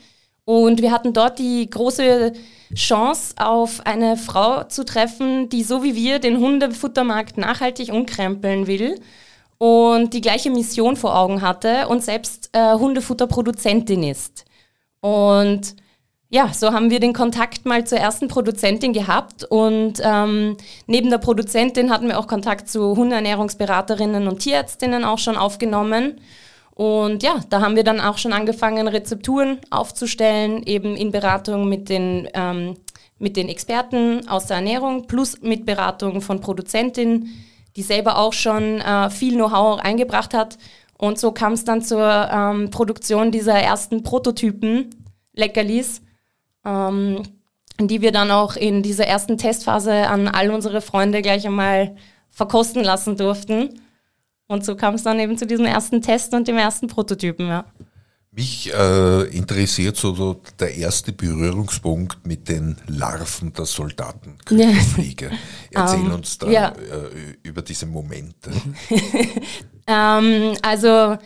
Und 0.47 0.81
wir 0.81 0.93
hatten 0.93 1.11
dort 1.11 1.39
die 1.39 1.69
große 1.69 2.31
Chance, 2.73 3.35
auf 3.37 3.85
eine 3.85 4.15
Frau 4.15 4.63
zu 4.63 4.85
treffen, 4.85 5.49
die 5.49 5.61
so 5.61 5.83
wie 5.83 5.93
wir 5.93 6.19
den 6.19 6.37
Hundefuttermarkt 6.37 7.37
nachhaltig 7.37 7.91
umkrempeln 7.91 8.65
will 8.65 8.95
und 9.57 10.13
die 10.13 10.21
gleiche 10.21 10.49
Mission 10.49 10.95
vor 10.95 11.17
Augen 11.19 11.41
hatte 11.41 11.89
und 11.89 12.01
selbst 12.01 12.49
äh, 12.53 12.75
Hundefutterproduzentin 12.75 14.03
ist. 14.03 14.45
Und 15.01 15.75
ja, 16.29 16.53
so 16.53 16.71
haben 16.71 16.91
wir 16.91 17.01
den 17.01 17.11
Kontakt 17.11 17.65
mal 17.65 17.85
zur 17.85 17.97
ersten 17.97 18.29
Produzentin 18.29 18.93
gehabt 18.93 19.43
und 19.43 19.95
ähm, 20.01 20.55
neben 20.85 21.09
der 21.09 21.17
Produzentin 21.17 21.91
hatten 21.91 22.07
wir 22.07 22.17
auch 22.17 22.27
Kontakt 22.27 22.69
zu 22.69 22.95
Hundeernährungsberaterinnen 22.95 24.29
und 24.29 24.39
Tierärztinnen 24.39 25.03
auch 25.03 25.19
schon 25.19 25.35
aufgenommen. 25.35 26.21
Und 26.77 27.23
ja, 27.23 27.39
da 27.49 27.61
haben 27.61 27.75
wir 27.75 27.83
dann 27.83 27.99
auch 27.99 28.19
schon 28.19 28.33
angefangen, 28.33 28.87
Rezepturen 28.87 29.57
aufzustellen, 29.71 30.61
eben 30.61 30.95
in 30.95 31.11
Beratung 31.11 31.67
mit 31.67 31.89
den, 31.89 32.29
ähm, 32.35 32.75
mit 33.17 33.35
den 33.35 33.49
Experten 33.49 34.27
aus 34.27 34.45
der 34.45 34.57
Ernährung, 34.57 35.07
plus 35.07 35.41
mit 35.41 35.65
Beratung 35.65 36.21
von 36.21 36.39
Produzentin, 36.39 37.29
die 37.75 37.81
selber 37.81 38.19
auch 38.19 38.33
schon 38.33 38.79
äh, 38.79 39.09
viel 39.09 39.33
Know-how 39.33 39.79
eingebracht 39.79 40.35
hat. 40.35 40.59
Und 40.99 41.17
so 41.17 41.31
kam 41.31 41.53
es 41.53 41.65
dann 41.65 41.81
zur 41.81 42.29
ähm, 42.31 42.69
Produktion 42.69 43.31
dieser 43.31 43.55
ersten 43.55 44.03
Prototypen, 44.03 44.91
Leckerlis, 45.33 46.03
ähm, 46.63 47.23
die 47.81 48.01
wir 48.01 48.11
dann 48.11 48.29
auch 48.29 48.55
in 48.55 48.83
dieser 48.83 49.07
ersten 49.07 49.39
Testphase 49.39 50.07
an 50.07 50.27
all 50.27 50.51
unsere 50.51 50.81
Freunde 50.81 51.23
gleich 51.23 51.47
einmal 51.47 51.95
verkosten 52.29 52.83
lassen 52.83 53.17
durften. 53.17 53.81
Und 54.47 54.65
so 54.65 54.75
kam 54.75 54.95
es 54.95 55.03
dann 55.03 55.19
eben 55.19 55.37
zu 55.37 55.45
diesem 55.45 55.65
ersten 55.65 56.01
Test 56.01 56.33
und 56.33 56.47
dem 56.47 56.57
ersten 56.57 56.87
Prototypen, 56.87 57.47
ja. 57.47 57.65
Mich 58.31 58.71
äh, 58.71 59.23
interessiert 59.35 59.97
so, 59.97 60.39
der 60.59 60.75
erste 60.75 61.11
Berührungspunkt 61.11 62.25
mit 62.27 62.47
den 62.47 62.77
Larven 62.85 63.51
der 63.51 63.65
Soldatenküchenfliege. 63.65 65.31
Erzähl 65.71 65.99
um, 66.01 66.05
ähm, 66.05 66.13
uns 66.13 66.37
da 66.37 66.47
ja. 66.47 66.67
äh, 66.69 67.35
über 67.41 67.63
diese 67.63 67.87
Momente. 67.87 68.51
ähm, 69.87 70.55
also 70.61 71.17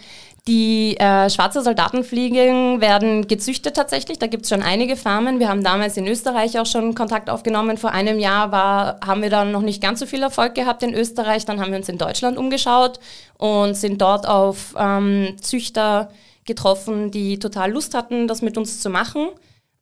die 0.48 0.98
äh, 0.98 1.30
schwarze 1.30 1.62
Soldatenfliegen 1.62 2.82
werden 2.82 3.28
gezüchtet 3.28 3.76
tatsächlich. 3.76 4.18
Da 4.18 4.26
gibt 4.26 4.44
es 4.44 4.50
schon 4.50 4.64
einige 4.64 4.96
Farmen. 4.96 5.40
Wir 5.40 5.50
haben 5.50 5.64
damals 5.64 5.98
in 5.98 6.08
Österreich 6.08 6.58
auch 6.58 6.66
schon 6.66 6.96
Kontakt 6.96 7.30
aufgenommen. 7.30 7.78
Vor 7.78 7.92
einem 7.92 8.18
Jahr 8.18 8.52
war, 8.52 9.00
haben 9.06 9.22
wir 9.22 9.30
dann 9.30 9.52
noch 9.52 9.62
nicht 9.62 9.82
ganz 9.84 10.00
so 10.00 10.08
viel 10.08 10.24
Erfolg 10.24 10.56
gehabt 10.56 10.82
in 10.82 10.96
Österreich. 10.96 11.46
Dann 11.46 11.62
haben 11.62 11.72
wir 11.72 11.78
uns 11.78 11.90
in 11.90 12.00
Deutschland 12.00 12.40
umgeschaut 12.40 13.00
und 13.38 13.76
sind 13.76 14.02
dort 14.02 14.28
auf 14.28 14.74
ähm, 14.78 15.36
Züchter 15.40 16.10
getroffen, 16.46 17.12
die 17.12 17.38
total 17.38 17.72
Lust 17.72 17.94
hatten, 17.94 18.28
das 18.28 18.42
mit 18.42 18.58
uns 18.58 18.82
zu 18.82 18.90
machen. 18.90 19.28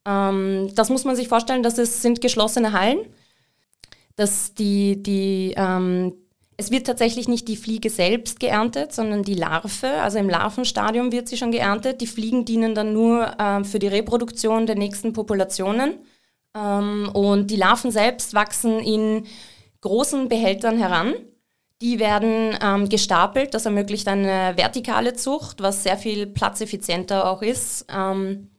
Ähm, 0.05 0.71
das 0.75 0.89
muss 0.89 1.05
man 1.05 1.15
sich 1.15 1.29
vorstellen, 1.29 1.63
dass 1.63 1.77
es 1.77 2.01
sind 2.01 2.19
geschlossene 2.19 2.73
Hallen. 2.73 2.99
Dass 4.17 4.53
die, 4.55 5.01
die, 5.01 5.53
ähm, 5.55 6.13
es 6.59 6.71
wird 6.71 6.87
tatsächlich 6.87 7.29
nicht 7.29 7.47
die 7.47 7.55
Fliege 7.55 7.89
selbst 7.89 8.41
geerntet, 8.41 8.91
sondern 8.91 9.23
die 9.23 9.33
Larve. 9.33 10.01
Also 10.01 10.17
im 10.17 10.29
Larvenstadium 10.29 11.13
wird 11.13 11.29
sie 11.29 11.37
schon 11.37 11.53
geerntet. 11.53 12.01
Die 12.01 12.07
Fliegen 12.07 12.43
dienen 12.43 12.75
dann 12.75 12.91
nur 12.91 13.39
äh, 13.39 13.63
für 13.63 13.79
die 13.79 13.87
Reproduktion 13.87 14.65
der 14.65 14.75
nächsten 14.75 15.13
Populationen. 15.13 15.99
Ähm, 16.53 17.09
und 17.13 17.49
die 17.49 17.55
Larven 17.55 17.91
selbst 17.91 18.33
wachsen 18.33 18.79
in 18.79 19.25
großen 19.79 20.27
Behältern 20.27 20.77
heran. 20.77 21.13
Die 21.81 21.97
werden 21.97 22.57
ähm, 22.61 22.89
gestapelt, 22.89 23.53
das 23.53 23.65
ermöglicht 23.65 24.09
eine 24.09 24.57
vertikale 24.57 25.13
Zucht, 25.13 25.61
was 25.61 25.83
sehr 25.83 25.97
viel 25.97 26.27
platzeffizienter 26.27 27.31
auch 27.31 27.41
ist. 27.41 27.85
Ähm, 27.89 28.49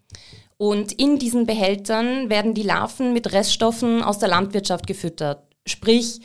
und 0.57 0.93
in 0.93 1.19
diesen 1.19 1.45
Behältern 1.45 2.31
werden 2.31 2.55
die 2.55 2.63
Larven 2.63 3.13
mit 3.13 3.31
Reststoffen 3.31 4.03
aus 4.03 4.19
der 4.19 4.31
Landwirtschaft 4.31 4.87
gefüttert. 4.87 5.43
Sprich, 5.67 6.23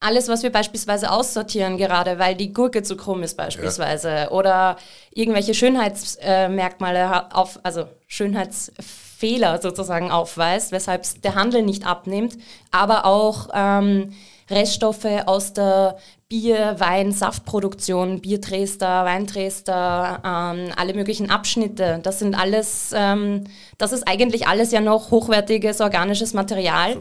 alles, 0.00 0.28
was 0.28 0.42
wir 0.42 0.50
beispielsweise 0.50 1.10
aussortieren, 1.12 1.76
gerade 1.76 2.18
weil 2.18 2.34
die 2.34 2.54
Gurke 2.54 2.82
zu 2.82 2.96
krumm 2.96 3.22
ist 3.22 3.36
beispielsweise 3.36 4.08
ja. 4.08 4.30
oder 4.30 4.76
irgendwelche 5.12 5.52
Schönheitsmerkmale 5.52 7.34
auf, 7.34 7.60
also 7.62 7.84
Schönheitsfehler 8.08 9.60
sozusagen 9.60 10.10
aufweist, 10.10 10.72
weshalb 10.72 11.04
der 11.22 11.34
Handel 11.34 11.62
nicht 11.62 11.86
abnimmt, 11.86 12.38
aber 12.70 13.04
auch 13.04 13.50
ähm, 13.54 14.14
Reststoffe 14.48 15.04
aus 15.26 15.52
der 15.52 15.98
Bier, 16.30 16.76
Wein, 16.78 17.12
Saftproduktion, 17.12 18.20
Bierträster, 18.20 19.04
Weinträster, 19.04 20.22
ähm, 20.24 20.72
alle 20.76 20.94
möglichen 20.94 21.28
Abschnitte. 21.28 22.00
Das 22.02 22.20
sind 22.20 22.34
alles, 22.38 22.94
ähm, 22.96 23.44
das 23.76 23.92
ist 23.92 24.08
eigentlich 24.08 24.48
alles 24.48 24.72
ja 24.72 24.80
noch 24.80 25.10
hochwertiges 25.10 25.82
organisches 25.82 26.32
Material, 26.32 26.96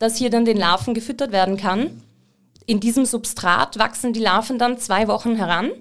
das 0.00 0.16
hier 0.16 0.30
dann 0.30 0.44
den 0.44 0.56
Larven 0.56 0.94
gefüttert 0.94 1.30
werden 1.30 1.56
kann 1.56 2.02
in 2.70 2.78
diesem 2.78 3.04
Substrat 3.04 3.80
wachsen 3.80 4.12
die 4.12 4.20
Larven 4.20 4.56
dann 4.56 4.78
zwei 4.78 5.08
Wochen 5.08 5.34
heran, 5.34 5.72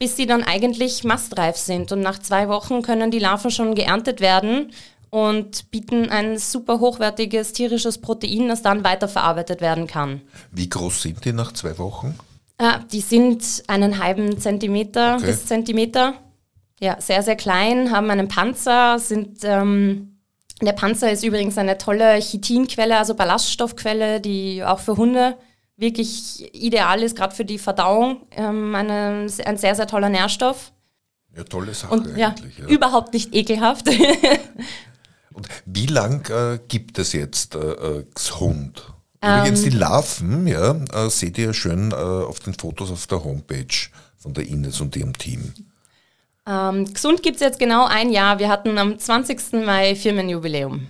bis 0.00 0.16
sie 0.16 0.26
dann 0.26 0.42
eigentlich 0.42 1.04
mastreif 1.04 1.56
sind. 1.56 1.92
Und 1.92 2.00
nach 2.00 2.18
zwei 2.18 2.48
Wochen 2.48 2.82
können 2.82 3.12
die 3.12 3.20
Larven 3.20 3.52
schon 3.52 3.76
geerntet 3.76 4.20
werden 4.20 4.72
und 5.10 5.70
bieten 5.70 6.10
ein 6.10 6.36
super 6.38 6.80
hochwertiges 6.80 7.52
tierisches 7.52 7.98
Protein, 7.98 8.48
das 8.48 8.62
dann 8.62 8.82
weiterverarbeitet 8.82 9.60
werden 9.60 9.86
kann. 9.86 10.22
Wie 10.50 10.68
groß 10.68 11.02
sind 11.02 11.24
die 11.24 11.32
nach 11.32 11.52
zwei 11.52 11.78
Wochen? 11.78 12.18
Ah, 12.58 12.78
die 12.90 13.00
sind 13.00 13.62
einen 13.68 14.02
halben 14.02 14.36
Zentimeter 14.40 15.14
okay. 15.18 15.26
bis 15.26 15.46
Zentimeter. 15.46 16.14
Ja, 16.80 17.00
sehr, 17.00 17.22
sehr 17.22 17.36
klein, 17.36 17.92
haben 17.92 18.10
einen 18.10 18.26
Panzer, 18.26 18.98
sind... 18.98 19.38
Ähm, 19.44 20.10
der 20.62 20.72
Panzer 20.72 21.10
ist 21.10 21.24
übrigens 21.24 21.58
eine 21.58 21.78
tolle 21.78 22.18
Chitinquelle, 22.20 22.96
also 22.96 23.14
Ballaststoffquelle, 23.14 24.20
die 24.20 24.64
auch 24.64 24.78
für 24.78 24.96
Hunde 24.96 25.36
wirklich 25.76 26.54
ideal 26.54 27.02
ist, 27.02 27.16
gerade 27.16 27.34
für 27.34 27.44
die 27.44 27.58
Verdauung. 27.58 28.26
Ähm, 28.30 28.74
eine, 28.74 29.26
ein 29.44 29.56
sehr, 29.56 29.74
sehr 29.74 29.86
toller 29.86 30.08
Nährstoff. 30.08 30.72
Ja, 31.36 31.44
tolle 31.44 31.74
Sache 31.74 31.92
Und, 31.92 32.16
ja, 32.16 32.34
ja. 32.58 32.66
Überhaupt 32.66 33.12
nicht 33.12 33.34
ekelhaft. 33.34 33.88
Und 35.32 35.48
wie 35.66 35.86
lang 35.86 36.28
äh, 36.30 36.60
gibt 36.68 36.98
es 36.98 37.12
jetzt 37.12 37.56
äh, 37.56 38.04
Hund? 38.38 38.94
Übrigens, 39.20 39.64
ähm, 39.64 39.70
die 39.70 39.76
Larven, 39.76 40.46
ja, 40.46 40.76
äh, 40.92 41.10
seht 41.10 41.38
ihr 41.38 41.54
schön 41.54 41.90
äh, 41.92 41.94
auf 41.94 42.40
den 42.40 42.54
Fotos 42.54 42.90
auf 42.90 43.06
der 43.06 43.24
Homepage 43.24 43.74
von 44.16 44.34
der 44.34 44.46
Ines 44.46 44.80
und 44.80 44.94
ihrem 44.96 45.16
Team. 45.16 45.52
Ähm, 46.46 46.92
gesund 46.92 47.22
gibt 47.22 47.36
es 47.36 47.40
jetzt 47.40 47.58
genau 47.58 47.86
ein 47.86 48.10
Jahr. 48.10 48.38
Wir 48.38 48.48
hatten 48.48 48.76
am 48.76 48.98
20. 48.98 49.64
Mai 49.64 49.96
Firmenjubiläum. 49.96 50.86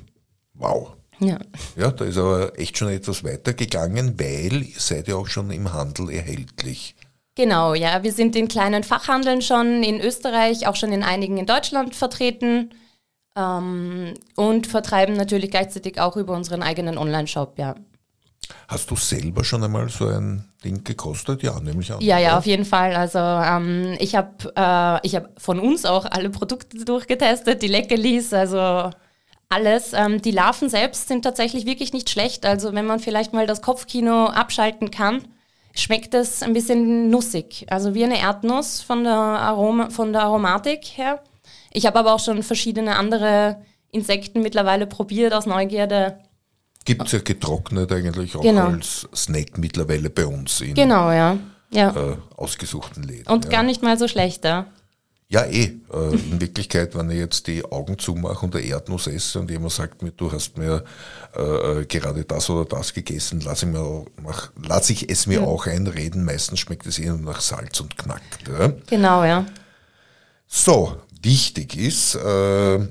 Wow. 0.54 0.92
Ja. 1.26 1.38
ja, 1.76 1.90
da 1.90 2.04
ist 2.04 2.18
aber 2.18 2.58
echt 2.58 2.78
schon 2.78 2.88
etwas 2.88 3.24
weitergegangen, 3.24 4.18
weil 4.18 4.62
ihr 4.62 4.78
seid 4.78 5.08
ja 5.08 5.16
auch 5.16 5.28
schon 5.28 5.50
im 5.50 5.72
Handel 5.72 6.10
erhältlich. 6.10 6.94
Genau, 7.34 7.74
ja. 7.74 8.02
Wir 8.02 8.12
sind 8.12 8.36
in 8.36 8.48
kleinen 8.48 8.84
Fachhandeln 8.84 9.42
schon 9.42 9.82
in 9.82 10.00
Österreich, 10.00 10.66
auch 10.66 10.76
schon 10.76 10.92
in 10.92 11.02
einigen 11.02 11.36
in 11.36 11.46
Deutschland 11.46 11.96
vertreten 11.96 12.70
ähm, 13.36 14.14
und 14.36 14.66
vertreiben 14.66 15.16
natürlich 15.16 15.50
gleichzeitig 15.50 16.00
auch 16.00 16.16
über 16.16 16.34
unseren 16.34 16.62
eigenen 16.62 16.96
Online-Shop, 16.96 17.58
ja. 17.58 17.74
Hast 18.68 18.90
du 18.90 18.96
selber 18.96 19.42
schon 19.42 19.64
einmal 19.64 19.88
so 19.88 20.06
ein 20.06 20.44
Ding 20.64 20.84
gekostet? 20.84 21.42
Ja, 21.42 21.58
nämlich 21.60 21.92
an. 21.92 22.00
Ja, 22.00 22.18
ja, 22.18 22.38
auf 22.38 22.46
jeden 22.46 22.64
Fall. 22.64 22.94
Also 22.94 23.18
ähm, 23.18 23.96
ich 23.98 24.14
habe 24.14 24.52
äh, 24.54 25.08
hab 25.08 25.40
von 25.40 25.58
uns 25.58 25.84
auch 25.84 26.04
alle 26.04 26.30
Produkte 26.30 26.84
durchgetestet, 26.84 27.62
die 27.62 27.68
Leckerlis, 27.68 28.32
also 28.32 28.90
alles. 29.48 29.92
Ähm, 29.92 30.20
die 30.22 30.30
Larven 30.30 30.68
selbst 30.68 31.08
sind 31.08 31.22
tatsächlich 31.22 31.66
wirklich 31.66 31.92
nicht 31.92 32.10
schlecht. 32.10 32.46
Also 32.46 32.72
wenn 32.72 32.86
man 32.86 33.00
vielleicht 33.00 33.32
mal 33.32 33.46
das 33.46 33.62
Kopfkino 33.62 34.26
abschalten 34.26 34.90
kann, 34.90 35.22
schmeckt 35.74 36.14
es 36.14 36.42
ein 36.42 36.52
bisschen 36.52 37.10
nussig. 37.10 37.66
Also 37.68 37.94
wie 37.94 38.04
eine 38.04 38.18
Erdnuss 38.18 38.80
von 38.80 39.04
der, 39.04 39.12
Aroma, 39.12 39.90
von 39.90 40.12
der 40.12 40.22
Aromatik 40.22 40.84
her. 40.96 41.22
Ich 41.72 41.86
habe 41.86 41.98
aber 41.98 42.14
auch 42.14 42.20
schon 42.20 42.42
verschiedene 42.42 42.96
andere 42.96 43.62
Insekten 43.90 44.42
mittlerweile 44.42 44.86
probiert 44.86 45.32
aus 45.32 45.46
Neugierde. 45.46 46.18
Gibt 46.84 47.06
es 47.06 47.12
ja 47.12 47.20
getrocknet 47.20 47.90
eigentlich 47.92 48.36
auch 48.36 48.42
genau. 48.42 48.66
als 48.66 49.08
Snack 49.14 49.56
mittlerweile 49.58 50.10
bei 50.10 50.26
uns 50.26 50.60
in 50.60 50.74
genau, 50.74 51.10
ja. 51.10 51.38
Ja. 51.70 51.90
Äh, 51.90 52.16
ausgesuchten 52.36 53.02
Läden. 53.02 53.32
Und 53.32 53.46
ja. 53.46 53.50
gar 53.50 53.62
nicht 53.62 53.82
mal 53.82 53.98
so 53.98 54.06
schlecht, 54.06 54.44
ja. 54.44 54.66
Ja, 55.28 55.44
eh. 55.46 55.80
Äh, 55.92 56.14
in 56.14 56.40
Wirklichkeit, 56.40 56.94
wenn 56.94 57.10
ich 57.10 57.18
jetzt 57.18 57.46
die 57.46 57.64
Augen 57.64 57.98
zumache 57.98 58.44
und 58.44 58.54
eine 58.54 58.64
Erdnuss 58.64 59.06
esse 59.06 59.40
und 59.40 59.50
jemand 59.50 59.72
sagt 59.72 60.02
mir, 60.02 60.12
du 60.12 60.30
hast 60.30 60.58
mir 60.58 60.84
äh, 61.34 61.40
äh 61.80 61.86
gerade 61.86 62.24
das 62.24 62.50
oder 62.50 62.64
das 62.64 62.92
gegessen, 62.92 63.40
lasse 63.40 63.66
ich, 63.66 63.72
mir, 63.72 64.04
mach, 64.22 64.52
lass 64.62 64.90
ich 64.90 65.08
es 65.10 65.26
mir 65.26 65.40
mhm. 65.40 65.46
auch 65.46 65.66
einreden. 65.66 66.24
Meistens 66.24 66.60
schmeckt 66.60 66.86
es 66.86 66.98
eher 66.98 67.14
nach 67.14 67.40
Salz 67.40 67.80
und 67.80 67.96
knackt. 67.96 68.48
Ja? 68.48 68.72
Genau, 68.86 69.24
ja. 69.24 69.46
So, 70.46 70.96
wichtig 71.22 71.76
ist, 71.76 72.14
äh, 72.16 72.86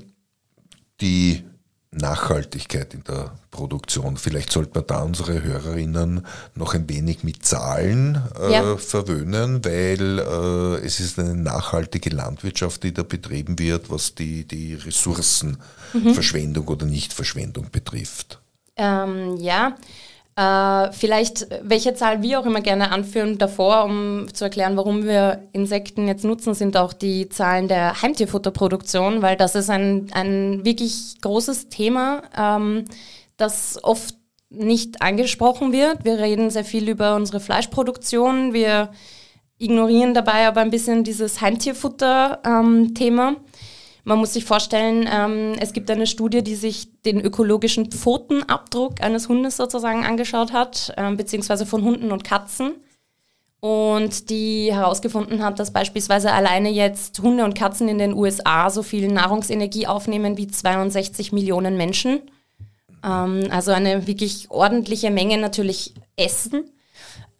die 1.00 1.44
Nachhaltigkeit 1.94 2.94
in 2.94 3.04
der 3.04 3.32
Produktion. 3.50 4.16
Vielleicht 4.16 4.52
sollte 4.52 4.72
man 4.74 4.86
da 4.86 5.02
unsere 5.02 5.42
Hörerinnen 5.42 6.26
noch 6.54 6.74
ein 6.74 6.88
wenig 6.88 7.24
mit 7.24 7.44
Zahlen 7.44 8.20
äh, 8.40 8.52
ja. 8.52 8.76
verwöhnen, 8.76 9.64
weil 9.64 10.18
äh, 10.18 10.84
es 10.84 11.00
ist 11.00 11.18
eine 11.18 11.34
nachhaltige 11.34 12.10
Landwirtschaft, 12.10 12.82
die 12.82 12.92
da 12.92 13.02
betrieben 13.02 13.58
wird, 13.58 13.90
was 13.90 14.14
die, 14.14 14.46
die 14.46 14.74
Ressourcenverschwendung 14.74 16.64
mhm. 16.64 16.70
oder 16.70 16.86
Nichtverschwendung 16.86 17.70
betrifft. 17.70 18.40
Ähm, 18.76 19.36
ja, 19.36 19.76
äh, 20.36 20.90
vielleicht, 20.92 21.46
welche 21.62 21.94
Zahl 21.94 22.20
wir 22.22 22.40
auch 22.40 22.46
immer 22.46 22.60
gerne 22.60 22.90
anführen 22.90 23.38
davor, 23.38 23.84
um 23.84 24.26
zu 24.32 24.44
erklären, 24.44 24.76
warum 24.76 25.04
wir 25.04 25.48
Insekten 25.52 26.08
jetzt 26.08 26.24
nutzen, 26.24 26.54
sind 26.54 26.76
auch 26.76 26.92
die 26.92 27.28
Zahlen 27.28 27.68
der 27.68 28.02
Heimtierfutterproduktion, 28.02 29.22
weil 29.22 29.36
das 29.36 29.54
ist 29.54 29.70
ein, 29.70 30.08
ein 30.12 30.64
wirklich 30.64 31.20
großes 31.20 31.68
Thema, 31.68 32.22
ähm, 32.36 32.84
das 33.36 33.78
oft 33.82 34.16
nicht 34.50 35.02
angesprochen 35.02 35.72
wird. 35.72 36.04
Wir 36.04 36.18
reden 36.18 36.50
sehr 36.50 36.64
viel 36.64 36.88
über 36.88 37.14
unsere 37.14 37.38
Fleischproduktion, 37.40 38.52
wir 38.52 38.90
ignorieren 39.58 40.14
dabei 40.14 40.48
aber 40.48 40.62
ein 40.62 40.70
bisschen 40.70 41.04
dieses 41.04 41.40
Heimtierfutter-Thema. 41.40 43.28
Ähm, 43.28 43.36
man 44.04 44.18
muss 44.18 44.34
sich 44.34 44.44
vorstellen, 44.44 45.08
ähm, 45.10 45.54
es 45.58 45.72
gibt 45.72 45.90
eine 45.90 46.06
Studie, 46.06 46.42
die 46.42 46.54
sich 46.54 47.02
den 47.02 47.20
ökologischen 47.20 47.90
Pfotenabdruck 47.90 49.00
eines 49.00 49.28
Hundes 49.28 49.56
sozusagen 49.56 50.04
angeschaut 50.04 50.52
hat, 50.52 50.92
ähm, 50.98 51.16
beziehungsweise 51.16 51.64
von 51.64 51.82
Hunden 51.82 52.12
und 52.12 52.22
Katzen. 52.22 52.74
Und 53.60 54.28
die 54.28 54.74
herausgefunden 54.74 55.42
hat, 55.42 55.58
dass 55.58 55.72
beispielsweise 55.72 56.32
alleine 56.32 56.68
jetzt 56.68 57.18
Hunde 57.20 57.44
und 57.44 57.54
Katzen 57.54 57.88
in 57.88 57.96
den 57.96 58.12
USA 58.12 58.68
so 58.68 58.82
viel 58.82 59.08
Nahrungsenergie 59.08 59.86
aufnehmen 59.86 60.36
wie 60.36 60.48
62 60.48 61.32
Millionen 61.32 61.78
Menschen. 61.78 62.20
Ähm, 63.02 63.48
also 63.50 63.72
eine 63.72 64.06
wirklich 64.06 64.50
ordentliche 64.50 65.10
Menge 65.10 65.38
natürlich 65.38 65.94
Essen. 66.16 66.70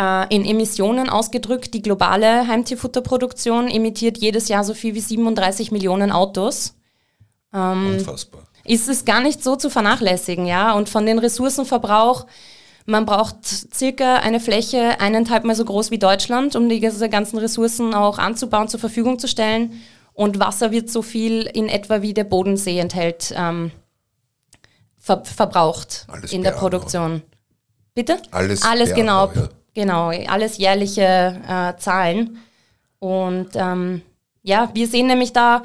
Äh, 0.01 0.35
in 0.35 0.45
Emissionen 0.45 1.09
ausgedrückt, 1.09 1.73
die 1.73 1.83
globale 1.83 2.49
Heimtierfutterproduktion 2.49 3.69
emittiert 3.69 4.19
jedes 4.19 4.49
Jahr 4.49 4.65
so 4.65 4.75
viel 4.75 4.95
wie 4.95 5.01
37 5.01 5.71
Millionen 5.71 6.11
Autos. 6.11 6.75
Ähm, 7.53 7.99
Unfassbar. 7.99 8.43
Ist 8.65 8.89
es 8.89 9.05
gar 9.05 9.21
nicht 9.21 9.45
so 9.45 9.55
zu 9.57 9.71
vernachlässigen, 9.71 10.47
ja. 10.47 10.73
Und 10.73 10.89
von 10.89 11.07
den 11.07 11.19
Ressourcenverbrauch, 11.21 12.27
man 12.87 13.07
braucht 13.07 13.37
circa 13.45 14.17
eine 14.17 14.41
Fläche 14.41 15.01
eineinhalb 15.01 15.45
Mal 15.45 15.55
so 15.55 15.65
groß 15.65 15.91
wie 15.91 15.99
Deutschland, 15.99 16.57
um 16.57 16.69
diese 16.69 17.09
ganzen 17.09 17.39
Ressourcen 17.39 17.95
auch 17.95 18.19
anzubauen, 18.19 18.69
zur 18.69 18.81
Verfügung 18.81 19.19
zu 19.19 19.29
stellen. 19.29 19.81
Und 20.13 20.41
Wasser 20.41 20.73
wird 20.73 20.91
so 20.91 21.03
viel 21.03 21.43
in 21.43 21.69
etwa 21.69 22.03
wie 22.03 22.15
der 22.15 22.25
Bodensee 22.25 22.79
enthält, 22.79 23.33
ähm, 23.37 23.71
ver 24.99 25.25
verbraucht 25.25 26.07
Alles 26.09 26.33
in 26.33 26.43
der 26.43 26.53
Produktion. 26.53 27.23
Bitte? 27.95 28.21
Alles, 28.33 28.63
Alles 28.63 28.95
genau. 28.95 29.31
Ja. 29.35 29.49
Genau, 29.75 30.09
alles 30.29 30.59
jährliche 30.59 31.41
äh, 31.49 31.77
Zahlen. 31.79 32.39
Und 33.01 33.51
ähm, 33.55 34.03
ja, 34.43 34.71
wir 34.75 34.87
sehen 34.87 35.07
nämlich 35.09 35.33
da 35.33 35.63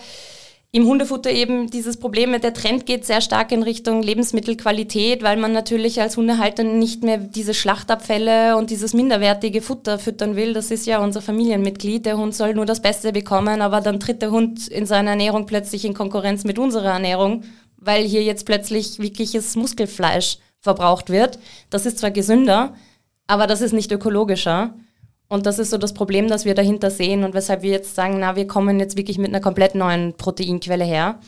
im 0.71 0.85
Hundefutter 0.85 1.31
eben 1.31 1.71
dieses 1.71 1.97
Problem 1.97 2.29
mit 2.29 2.43
der 2.43 2.53
Trend 2.53 2.85
geht 2.85 3.03
sehr 3.03 3.21
stark 3.21 3.51
in 3.51 3.63
Richtung 3.63 4.03
Lebensmittelqualität, 4.03 5.23
weil 5.23 5.35
man 5.37 5.51
natürlich 5.51 5.99
als 5.99 6.15
Hundehalter 6.15 6.63
nicht 6.63 7.03
mehr 7.03 7.17
diese 7.17 7.55
Schlachtabfälle 7.55 8.55
und 8.55 8.69
dieses 8.69 8.93
minderwertige 8.93 9.63
Futter 9.63 9.97
füttern 9.97 10.35
will. 10.35 10.53
Das 10.53 10.69
ist 10.69 10.85
ja 10.85 10.99
unser 10.99 11.23
Familienmitglied. 11.23 12.05
Der 12.05 12.17
Hund 12.17 12.35
soll 12.35 12.53
nur 12.53 12.67
das 12.67 12.83
Beste 12.83 13.11
bekommen, 13.11 13.63
aber 13.63 13.81
dann 13.81 13.99
tritt 13.99 14.21
der 14.21 14.29
Hund 14.29 14.67
in 14.67 14.85
seiner 14.85 15.11
Ernährung 15.11 15.47
plötzlich 15.47 15.85
in 15.85 15.95
Konkurrenz 15.95 16.43
mit 16.43 16.59
unserer 16.59 16.91
Ernährung, 16.91 17.45
weil 17.77 18.03
hier 18.05 18.21
jetzt 18.21 18.45
plötzlich 18.45 18.99
wirkliches 18.99 19.55
Muskelfleisch 19.55 20.37
verbraucht 20.59 21.09
wird. 21.09 21.39
Das 21.71 21.87
ist 21.87 21.97
zwar 21.97 22.11
gesünder, 22.11 22.75
aber 23.29 23.45
das 23.45 23.61
ist 23.61 23.73
nicht 23.73 23.91
ökologischer. 23.91 24.73
Und 25.27 25.45
das 25.45 25.59
ist 25.59 25.69
so 25.69 25.77
das 25.77 25.93
Problem, 25.93 26.27
das 26.27 26.45
wir 26.45 26.55
dahinter 26.55 26.89
sehen 26.89 27.23
und 27.23 27.35
weshalb 27.35 27.61
wir 27.61 27.69
jetzt 27.69 27.93
sagen, 27.93 28.19
na, 28.19 28.35
wir 28.35 28.47
kommen 28.47 28.79
jetzt 28.79 28.97
wirklich 28.97 29.19
mit 29.19 29.29
einer 29.29 29.39
komplett 29.39 29.75
neuen 29.75 30.15
Proteinquelle 30.15 30.83
her. 30.83 31.19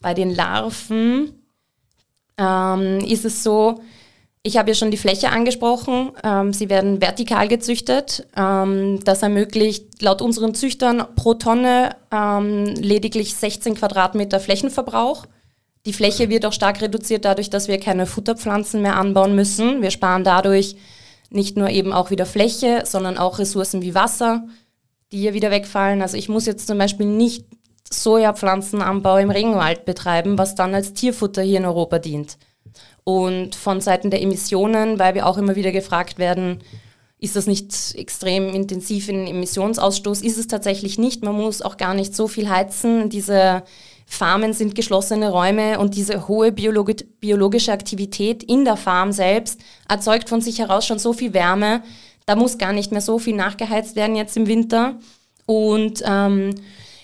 Bei 0.00 0.14
den 0.14 0.32
Larven 0.32 1.32
ähm, 2.38 2.98
ist 3.00 3.24
es 3.24 3.42
so, 3.42 3.80
ich 4.44 4.56
habe 4.56 4.70
ja 4.70 4.76
schon 4.76 4.92
die 4.92 4.96
Fläche 4.96 5.30
angesprochen. 5.30 6.12
Ähm, 6.22 6.52
sie 6.52 6.70
werden 6.70 7.00
vertikal 7.00 7.48
gezüchtet. 7.48 8.28
Ähm, 8.36 9.00
das 9.02 9.22
ermöglicht 9.22 10.00
laut 10.00 10.22
unseren 10.22 10.54
Züchtern 10.54 11.02
pro 11.16 11.34
Tonne 11.34 11.96
ähm, 12.12 12.66
lediglich 12.66 13.34
16 13.34 13.74
Quadratmeter 13.74 14.38
Flächenverbrauch. 14.38 15.26
Die 15.86 15.92
Fläche 15.92 16.28
wird 16.30 16.46
auch 16.46 16.52
stark 16.52 16.80
reduziert 16.80 17.24
dadurch, 17.24 17.50
dass 17.50 17.66
wir 17.66 17.80
keine 17.80 18.06
Futterpflanzen 18.06 18.82
mehr 18.82 18.96
anbauen 18.96 19.34
müssen. 19.34 19.82
Wir 19.82 19.90
sparen 19.90 20.22
dadurch 20.22 20.76
nicht 21.30 21.56
nur 21.56 21.70
eben 21.70 21.92
auch 21.92 22.10
wieder 22.10 22.26
Fläche, 22.26 22.82
sondern 22.84 23.18
auch 23.18 23.38
Ressourcen 23.38 23.82
wie 23.82 23.94
Wasser, 23.94 24.46
die 25.12 25.18
hier 25.18 25.34
wieder 25.34 25.50
wegfallen. 25.50 26.02
Also 26.02 26.16
ich 26.16 26.28
muss 26.28 26.46
jetzt 26.46 26.66
zum 26.66 26.78
Beispiel 26.78 27.06
nicht 27.06 27.46
Sojapflanzenanbau 27.90 29.18
im 29.18 29.30
Regenwald 29.30 29.84
betreiben, 29.84 30.38
was 30.38 30.54
dann 30.54 30.74
als 30.74 30.92
Tierfutter 30.92 31.42
hier 31.42 31.58
in 31.58 31.66
Europa 31.66 31.98
dient. 31.98 32.38
Und 33.04 33.54
von 33.54 33.80
Seiten 33.80 34.10
der 34.10 34.22
Emissionen, 34.22 34.98
weil 34.98 35.14
wir 35.14 35.26
auch 35.26 35.38
immer 35.38 35.54
wieder 35.54 35.70
gefragt 35.70 36.18
werden, 36.18 36.60
ist 37.18 37.36
das 37.36 37.46
nicht 37.46 37.94
extrem 37.94 38.52
intensiv 38.54 39.08
in 39.08 39.26
Emissionsausstoß? 39.26 40.22
Ist 40.22 40.38
es 40.38 40.48
tatsächlich 40.48 40.98
nicht. 40.98 41.24
Man 41.24 41.34
muss 41.34 41.62
auch 41.62 41.76
gar 41.76 41.94
nicht 41.94 42.14
so 42.14 42.28
viel 42.28 42.50
heizen. 42.50 43.08
Diese 43.08 43.62
Farmen 44.06 44.52
sind 44.52 44.74
geschlossene 44.74 45.30
Räume 45.30 45.78
und 45.78 45.94
diese 45.94 46.28
hohe 46.28 46.52
biologi 46.52 46.94
biologische 47.20 47.72
Aktivität 47.72 48.44
in 48.44 48.64
der 48.64 48.76
Farm 48.76 49.12
selbst 49.12 49.60
erzeugt 49.88 50.28
von 50.28 50.40
sich 50.40 50.60
heraus 50.60 50.86
schon 50.86 51.00
so 51.00 51.12
viel 51.12 51.34
Wärme. 51.34 51.82
Da 52.24 52.36
muss 52.36 52.56
gar 52.56 52.72
nicht 52.72 52.92
mehr 52.92 53.00
so 53.00 53.18
viel 53.18 53.34
nachgeheizt 53.34 53.96
werden 53.96 54.16
jetzt 54.16 54.36
im 54.36 54.46
Winter. 54.46 54.94
Und 55.44 56.02
ähm, 56.06 56.54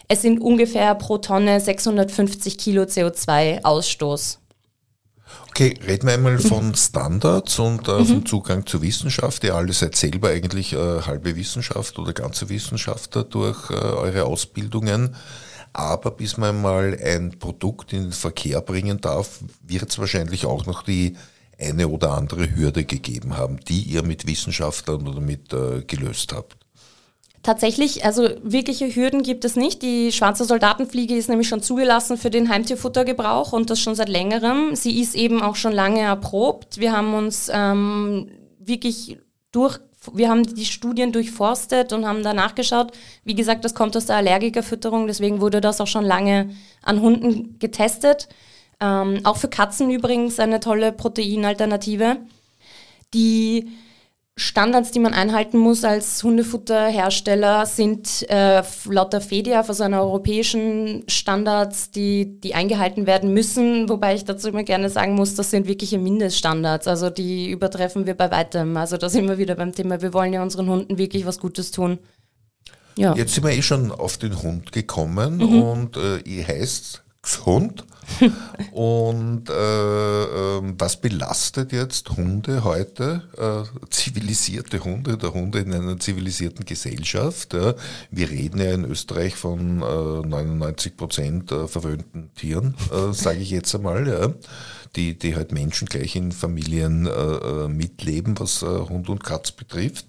es 0.09 0.23
sind 0.23 0.41
ungefähr 0.41 0.95
pro 0.95 1.19
Tonne 1.19 1.61
650 1.61 2.57
Kilo 2.57 2.83
CO2-Ausstoß. 2.83 4.39
Okay, 5.49 5.79
reden 5.87 6.07
wir 6.07 6.15
einmal 6.15 6.39
von 6.39 6.75
Standards 6.75 7.59
und 7.59 7.87
äh, 7.89 7.99
mhm. 7.99 8.07
vom 8.07 8.27
Zugang 8.27 8.67
zur 8.67 8.83
Wissenschaft. 8.83 9.45
Ihr 9.45 9.55
alle 9.55 9.73
seid 9.73 9.97
selber 9.97 10.29
eigentlich 10.29 10.73
äh, 10.73 11.03
halbe 11.03 11.37
Wissenschaft 11.37 11.99
oder 11.99 12.13
ganze 12.13 12.49
Wissenschaftler 12.49 13.25
durch 13.25 13.71
äh, 13.71 13.75
eure 13.75 14.25
Ausbildungen. 14.25 15.15
Aber 15.73 16.11
bis 16.11 16.37
man 16.37 16.61
mal 16.61 16.99
ein 17.03 17.39
Produkt 17.39 17.93
in 17.93 18.05
den 18.05 18.13
Verkehr 18.13 18.61
bringen 18.61 19.01
darf, 19.01 19.41
wird 19.63 19.89
es 19.89 19.99
wahrscheinlich 19.99 20.45
auch 20.45 20.67
noch 20.67 20.83
die 20.83 21.17
eine 21.59 21.89
oder 21.89 22.13
andere 22.13 22.55
Hürde 22.55 22.85
gegeben 22.85 23.37
haben, 23.37 23.61
die 23.61 23.83
ihr 23.83 24.03
mit 24.03 24.27
Wissenschaftlern 24.27 25.07
oder 25.07 25.21
mit 25.21 25.53
äh, 25.53 25.83
gelöst 25.87 26.33
habt. 26.33 26.57
Tatsächlich, 27.43 28.05
also 28.05 28.29
wirkliche 28.43 28.95
Hürden 28.95 29.23
gibt 29.25 29.45
es 29.45 29.57
nicht. 29.57 29.83
Die 29.83 30.13
schwarze 30.13 30.45
Soldatenfliege 30.45 31.17
ist 31.17 31.29
nämlich 31.29 31.49
schon 31.49 31.63
zugelassen 31.63 32.17
für 32.17 32.31
den 32.31 32.49
Heimtierfuttergebrauch 32.49 33.53
und 33.53 33.69
das 33.69 33.81
schon 33.81 33.97
seit 33.97 34.09
längerem. 34.09 34.77
Sie 34.77 35.01
ist 35.01 35.17
eben 35.17 35.43
auch 35.43 35.57
schon 35.57 35.73
lange 35.73 36.01
erprobt. 36.01 36.79
Wir 36.79 36.93
haben 36.93 37.15
uns 37.15 37.51
ähm, 37.53 38.31
wirklich 38.61 39.19
durch 39.51 39.81
wir 40.13 40.29
haben 40.29 40.43
die 40.43 40.65
Studien 40.65 41.13
durchforstet 41.13 41.93
und 41.93 42.07
haben 42.07 42.23
da 42.23 42.35
nachgeschaut. 42.35 42.93
Wie 43.25 43.35
gesagt, 43.35 43.65
das 43.65 43.75
kommt 43.75 43.97
aus 43.97 44.07
der 44.07 44.17
Allergikerfütterung, 44.17 45.07
deswegen 45.07 45.41
wurde 45.41 45.61
das 45.61 45.81
auch 45.81 45.87
schon 45.87 46.05
lange 46.05 46.51
an 46.83 47.01
Hunden 47.01 47.59
getestet. 47.59 48.29
Ähm, 48.81 49.21
auch 49.25 49.37
für 49.37 49.49
Katzen 49.49 49.91
übrigens 49.91 50.41
eine 50.41 50.59
tolle 50.59 50.93
Proteinalternative. 50.93 52.17
Die 53.15 53.71
Standards, 54.35 54.91
die 54.93 54.99
man 54.99 55.13
einhalten 55.13 55.59
muss 55.59 55.85
als 55.85 56.23
Hundefutterhersteller, 56.23 57.67
sind 57.67 58.25
äh, 58.31 58.63
laut 58.87 59.13
der 59.13 59.21
FEDIAF, 59.21 59.69
also 59.69 59.85
einer 59.85 60.01
europäischen 60.01 61.05
Standards, 61.07 61.91
die, 61.91 62.41
die 62.41 62.55
eingehalten 62.55 63.07
werden 63.07 63.35
müssen. 63.35 63.91
Wobei 63.91 64.15
ich 64.15 64.25
dazu 64.25 64.49
immer 64.49 64.63
gerne 64.63 64.89
sagen 64.89 65.15
muss, 65.15 65.35
das 65.35 65.51
sind 65.51 65.67
wirkliche 65.67 65.99
Mindeststandards. 65.99 66.89
Also 66.89 67.11
die 67.11 67.51
übertreffen 67.51 68.07
wir 68.07 68.15
bei 68.15 68.31
weitem. 68.31 68.75
Also 68.79 68.97
da 68.97 69.11
sind 69.11 69.29
wir 69.29 69.37
wieder 69.37 69.55
beim 69.55 69.75
Thema, 69.75 70.01
wir 70.01 70.15
wollen 70.15 70.33
ja 70.33 70.43
unseren 70.43 70.69
Hunden 70.69 70.97
wirklich 70.97 71.27
was 71.27 71.39
Gutes 71.39 71.71
tun. 71.71 71.99
Ja. 72.97 73.15
Jetzt 73.15 73.35
sind 73.35 73.45
wir 73.45 73.53
eh 73.53 73.63
schon 73.63 73.93
auf 73.93 74.17
den 74.17 74.43
Hund 74.43 74.73
gekommen 74.73 75.37
mhm. 75.37 75.63
und 75.63 75.97
äh, 75.99 76.19
ihr 76.21 76.47
heißt 76.47 77.03
gesund. 77.21 77.85
Und 78.73 79.49
äh, 79.49 79.53
äh, 79.53 80.63
was 80.79 81.01
belastet 81.01 81.73
jetzt 81.73 82.11
Hunde 82.11 82.65
heute, 82.65 83.23
äh, 83.37 83.89
zivilisierte 83.91 84.83
Hunde 84.85 85.15
oder 85.15 85.33
Hunde 85.35 85.61
in 85.61 85.73
einer 85.73 85.99
zivilisierten 85.99 86.65
Gesellschaft? 86.65 87.55
Ja? 87.55 87.75
Wir 88.11 88.31
reden 88.31 88.59
ja 88.61 88.73
in 88.73 88.85
Österreich 88.85 89.37
von 89.37 89.79
99 89.79 90.93
äh, 90.93 90.95
Prozent 90.97 91.53
äh, 91.53 91.69
verwöhnten 91.69 92.31
Tieren, 92.35 92.75
äh, 92.93 93.13
sage 93.13 93.41
ich 93.41 93.51
jetzt 93.51 93.75
einmal, 93.75 94.07
ja? 94.09 94.33
die, 94.97 95.19
die 95.19 95.37
halt 95.37 95.53
Menschen 95.53 95.87
gleich 95.87 96.17
in 96.17 96.33
Familien 96.33 97.09
mitleben, 97.75 98.39
was 98.39 98.61
Hund 98.61 99.09
und 99.09 99.25
Katz 99.25 99.51
betrifft. 99.51 100.07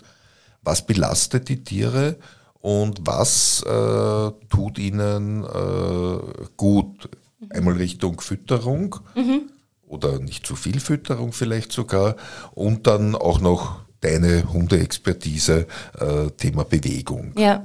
Was 0.62 0.86
belastet 0.86 1.48
die 1.48 1.64
Tiere? 1.64 2.18
und 2.64 3.06
was 3.06 3.62
äh, 3.64 4.32
tut 4.50 4.80
ihnen 4.80 5.44
äh, 5.44 6.46
gut. 6.56 7.10
Einmal 7.54 7.76
Richtung 7.76 8.20
Fütterung 8.22 8.96
mhm. 9.16 9.44
oder 9.88 10.20
nicht 10.20 10.46
zu 10.46 10.56
viel 10.56 10.80
Fütterung 10.80 11.34
vielleicht 11.34 11.72
sogar 11.72 12.16
und 12.54 12.88
dann 12.88 13.16
auch 13.16 13.40
noch 13.40 13.82
deine 14.02 14.52
Hundeexpertise, 14.52 15.68
äh, 16.00 16.30
Thema 16.38 16.66
Bewegung. 16.66 17.34
Ja. 17.38 17.64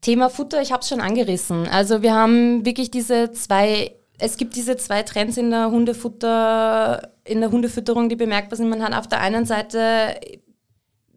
Thema 0.00 0.30
Futter, 0.30 0.62
ich 0.62 0.72
habe 0.72 0.82
es 0.82 0.88
schon 0.88 1.00
angerissen. 1.00 1.66
Also 1.68 2.02
wir 2.02 2.14
haben 2.14 2.64
wirklich 2.64 2.90
diese 2.90 3.32
zwei, 3.32 3.92
es 4.18 4.36
gibt 4.36 4.56
diese 4.56 4.76
zwei 4.76 5.02
Trends 5.02 5.36
in 5.36 5.50
der 5.50 5.70
Hundefutter, 5.70 7.10
in 7.24 7.40
der 7.40 7.50
Hundefütterung, 7.50 8.08
die 8.08 8.16
bemerkbar 8.16 8.56
sind. 8.56 8.68
Man 8.68 8.82
hat 8.82 8.94
auf 8.94 9.08
der 9.08 9.20
einen 9.20 9.46
Seite 9.46 10.16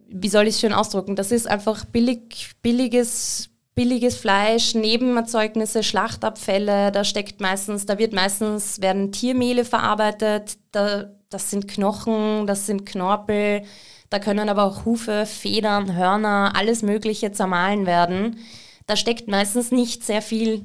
wie 0.08 0.28
soll 0.28 0.46
ich 0.46 0.54
es 0.54 0.60
schön 0.60 0.72
ausdrücken? 0.72 1.16
Das 1.16 1.32
ist 1.32 1.48
einfach 1.48 1.84
billig, 1.84 2.52
billiges, 2.62 3.50
billiges 3.76 4.16
Fleisch, 4.16 4.74
Nebenerzeugnisse, 4.74 5.84
Schlachtabfälle. 5.84 6.90
Da 6.90 7.04
steckt 7.04 7.40
meistens, 7.40 7.86
da 7.86 7.98
wird 7.98 8.12
meistens 8.12 8.80
werden 8.80 9.12
Tiermehle 9.12 9.64
verarbeitet. 9.64 10.58
Da, 10.72 11.12
das 11.28 11.50
sind 11.50 11.68
Knochen, 11.68 12.48
das 12.48 12.66
sind 12.66 12.86
Knorpel. 12.86 13.62
Da 14.10 14.18
können 14.18 14.48
aber 14.48 14.64
auch 14.64 14.84
Hufe, 14.84 15.26
Federn, 15.26 15.94
Hörner, 15.94 16.52
alles 16.56 16.82
Mögliche 16.82 17.32
zermahlen 17.32 17.86
werden. 17.86 18.38
Da 18.86 18.96
steckt 18.96 19.28
meistens 19.28 19.70
nicht 19.72 20.04
sehr 20.04 20.22
viel, 20.22 20.64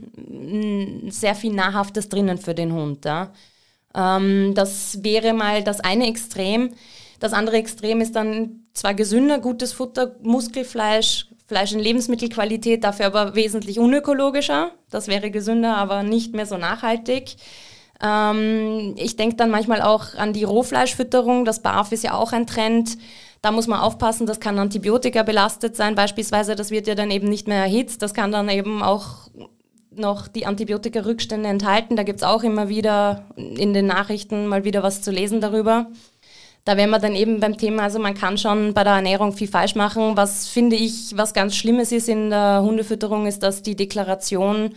sehr 1.09 1.35
viel 1.35 1.53
Nahrhaftes 1.53 2.07
drinnen 2.07 2.37
für 2.37 2.55
den 2.55 2.71
Hund. 2.71 3.03
Ja. 3.03 3.33
Ähm, 3.93 4.53
das 4.55 5.03
wäre 5.03 5.33
mal 5.33 5.63
das 5.63 5.81
eine 5.81 6.07
Extrem. 6.07 6.73
Das 7.19 7.33
andere 7.33 7.57
Extrem 7.57 7.99
ist 7.99 8.15
dann 8.15 8.67
zwar 8.73 8.93
gesünder, 8.93 9.39
gutes 9.39 9.73
Futter, 9.73 10.15
Muskelfleisch, 10.21 11.30
Fleisch 11.51 11.73
in 11.73 11.81
Lebensmittelqualität, 11.81 12.85
dafür 12.85 13.07
aber 13.07 13.35
wesentlich 13.35 13.77
unökologischer. 13.77 14.71
Das 14.89 15.09
wäre 15.09 15.31
gesünder, 15.31 15.75
aber 15.75 16.01
nicht 16.01 16.33
mehr 16.33 16.45
so 16.45 16.55
nachhaltig. 16.55 17.35
Ähm, 18.01 18.95
ich 18.95 19.17
denke 19.17 19.35
dann 19.35 19.51
manchmal 19.51 19.81
auch 19.81 20.15
an 20.15 20.31
die 20.31 20.45
Rohfleischfütterung. 20.45 21.43
Das 21.43 21.61
BAF 21.61 21.91
ist 21.91 22.05
ja 22.05 22.13
auch 22.13 22.31
ein 22.31 22.47
Trend. 22.47 22.97
Da 23.41 23.51
muss 23.51 23.67
man 23.67 23.81
aufpassen, 23.81 24.25
das 24.25 24.39
kann 24.39 24.59
Antibiotika 24.59 25.23
belastet 25.23 25.75
sein 25.75 25.93
beispielsweise. 25.93 26.55
Das 26.55 26.71
wird 26.71 26.87
ja 26.87 26.95
dann 26.95 27.11
eben 27.11 27.27
nicht 27.27 27.49
mehr 27.49 27.63
erhitzt. 27.63 28.01
Das 28.01 28.13
kann 28.13 28.31
dann 28.31 28.47
eben 28.47 28.81
auch 28.81 29.29
noch 29.93 30.29
die 30.29 30.45
Antibiotika-Rückstände 30.45 31.49
enthalten. 31.49 31.97
Da 31.97 32.03
gibt 32.03 32.19
es 32.19 32.23
auch 32.23 32.43
immer 32.43 32.69
wieder 32.69 33.25
in 33.35 33.73
den 33.73 33.87
Nachrichten 33.87 34.47
mal 34.47 34.63
wieder 34.63 34.83
was 34.83 35.01
zu 35.01 35.11
lesen 35.11 35.41
darüber 35.41 35.87
da 36.63 36.77
wären 36.77 36.91
wir 36.91 36.99
dann 36.99 37.15
eben 37.15 37.39
beim 37.39 37.57
Thema, 37.57 37.83
also 37.83 37.99
man 37.99 38.13
kann 38.13 38.37
schon 38.37 38.73
bei 38.73 38.83
der 38.83 38.93
Ernährung 38.93 39.33
viel 39.33 39.47
falsch 39.47 39.75
machen. 39.75 40.15
Was 40.15 40.47
finde 40.47 40.75
ich, 40.75 41.17
was 41.17 41.33
ganz 41.33 41.55
Schlimmes 41.55 41.91
ist 41.91 42.07
in 42.07 42.29
der 42.29 42.61
Hundefütterung, 42.63 43.25
ist, 43.25 43.41
dass 43.41 43.63
die 43.63 43.75
Deklaration 43.75 44.75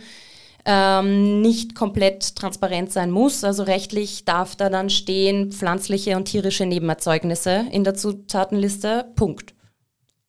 ähm, 0.65 1.41
nicht 1.41 1.75
komplett 1.75 2.35
transparent 2.35 2.91
sein 2.91 3.11
muss. 3.11 3.43
Also 3.43 3.63
rechtlich 3.63 4.25
darf 4.25 4.55
da 4.55 4.69
dann 4.69 4.89
stehen 4.89 5.51
pflanzliche 5.51 6.15
und 6.15 6.25
tierische 6.25 6.65
Nebenerzeugnisse 6.65 7.67
in 7.71 7.83
der 7.83 7.93
Zutatenliste. 7.93 9.05
Punkt. 9.15 9.53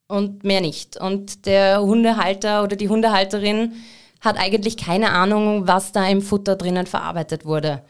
Und 0.07 0.43
mehr 0.43 0.61
nicht. 0.61 0.97
Und 0.97 1.47
der 1.47 1.81
Hundehalter 1.81 2.63
oder 2.63 2.75
die 2.75 2.87
Hundehalterin 2.87 3.73
hat 4.21 4.37
eigentlich 4.37 4.77
keine 4.77 5.09
Ahnung, 5.11 5.67
was 5.67 5.91
da 5.91 6.07
im 6.07 6.21
Futter 6.21 6.55
drinnen 6.55 6.85
verarbeitet 6.85 7.45
wurde. 7.45 7.83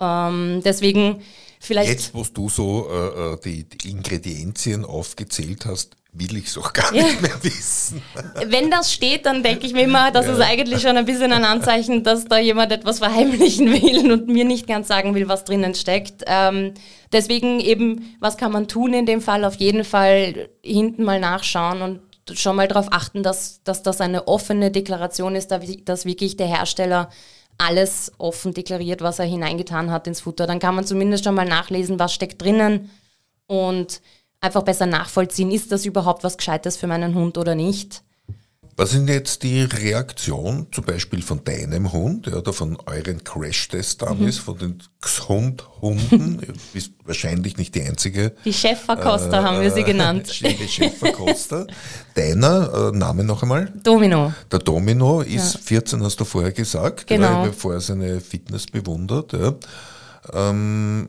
Ähm, 0.00 0.60
deswegen 0.64 1.22
vielleicht. 1.60 1.90
Jetzt, 1.90 2.14
wo 2.14 2.24
du 2.24 2.48
so 2.48 2.88
äh, 2.90 3.34
äh, 3.34 3.40
die, 3.44 3.64
die 3.68 3.90
Ingredienzien 3.90 4.84
aufgezählt 4.84 5.66
hast, 5.66 5.96
will 6.12 6.36
ich 6.36 6.46
es 6.46 6.58
auch 6.58 6.72
gar 6.72 6.94
ja. 6.94 7.04
nicht 7.04 7.20
mehr 7.20 7.42
wissen. 7.42 8.02
Wenn 8.46 8.70
das 8.70 8.92
steht, 8.92 9.26
dann 9.26 9.42
denke 9.42 9.66
ich 9.66 9.72
mir 9.72 9.82
immer, 9.82 10.10
das 10.10 10.26
ja. 10.26 10.32
ist 10.32 10.40
eigentlich 10.40 10.80
schon 10.80 10.96
ein 10.96 11.04
bisschen 11.04 11.32
ein 11.32 11.44
Anzeichen, 11.44 12.02
dass 12.02 12.24
da 12.24 12.38
jemand 12.38 12.72
etwas 12.72 12.98
verheimlichen 12.98 13.70
will 13.72 14.12
und 14.12 14.28
mir 14.28 14.44
nicht 14.44 14.66
ganz 14.66 14.88
sagen 14.88 15.14
will, 15.14 15.28
was 15.28 15.44
drinnen 15.44 15.74
steckt. 15.74 16.24
Ähm, 16.26 16.74
deswegen 17.12 17.60
eben, 17.60 18.16
was 18.20 18.36
kann 18.36 18.52
man 18.52 18.68
tun 18.68 18.94
in 18.94 19.06
dem 19.06 19.20
Fall? 19.20 19.44
Auf 19.44 19.56
jeden 19.56 19.84
Fall 19.84 20.48
hinten 20.62 21.04
mal 21.04 21.20
nachschauen 21.20 21.82
und 21.82 22.00
schon 22.38 22.56
mal 22.56 22.68
darauf 22.68 22.88
achten, 22.90 23.22
dass, 23.22 23.62
dass 23.62 23.82
das 23.82 24.00
eine 24.00 24.28
offene 24.28 24.70
Deklaration 24.70 25.34
ist, 25.34 25.50
dass 25.50 26.04
wirklich 26.04 26.36
der 26.36 26.46
Hersteller 26.46 27.10
alles 27.58 28.12
offen 28.18 28.54
deklariert, 28.54 29.02
was 29.02 29.18
er 29.18 29.24
hineingetan 29.24 29.90
hat 29.90 30.06
ins 30.06 30.20
Futter. 30.20 30.46
Dann 30.46 30.60
kann 30.60 30.74
man 30.74 30.86
zumindest 30.86 31.24
schon 31.24 31.34
mal 31.34 31.46
nachlesen, 31.46 31.98
was 31.98 32.14
steckt 32.14 32.40
drinnen 32.40 32.90
und 33.46 34.00
einfach 34.40 34.62
besser 34.62 34.86
nachvollziehen, 34.86 35.50
ist 35.50 35.72
das 35.72 35.84
überhaupt 35.84 36.22
was 36.24 36.36
Gescheites 36.36 36.76
für 36.76 36.86
meinen 36.86 37.14
Hund 37.14 37.36
oder 37.36 37.54
nicht. 37.54 38.02
Was 38.78 38.90
sind 38.90 39.08
jetzt 39.08 39.42
die 39.42 39.62
Reaktionen 39.62 40.68
zum 40.70 40.84
Beispiel 40.84 41.20
von 41.20 41.42
deinem 41.42 41.92
Hund 41.92 42.28
oder 42.28 42.52
von 42.52 42.78
euren 42.86 43.24
Crash-Tests 43.24 43.96
damals, 43.96 44.36
mhm. 44.36 44.42
von 44.42 44.58
den 44.58 44.78
Hund-Hunden? 45.28 46.38
du 46.40 46.52
bist 46.72 46.92
wahrscheinlich 47.04 47.56
nicht 47.56 47.74
die 47.74 47.82
einzige. 47.82 48.34
Die 48.44 48.52
Chefverkoster 48.52 49.40
äh, 49.40 49.42
haben 49.42 49.60
wir 49.62 49.72
sie 49.72 49.82
genannt. 49.82 50.30
Die 50.40 50.68
Chefverkoster. 50.68 51.66
Deiner 52.14 52.92
äh, 52.92 52.96
Name 52.96 53.24
noch 53.24 53.42
einmal? 53.42 53.72
Domino. 53.82 54.32
Der 54.52 54.60
Domino 54.60 55.22
ist 55.22 55.54
ja. 55.54 55.60
14, 55.60 56.04
hast 56.04 56.20
du 56.20 56.24
vorher 56.24 56.52
gesagt, 56.52 57.08
genau. 57.08 57.42
weil 57.42 57.48
bevor 57.48 57.74
er 57.74 57.80
seine 57.80 58.20
Fitness 58.20 58.66
bewundert. 58.66 59.32
Ja. 59.32 59.54
Ähm, 60.32 61.08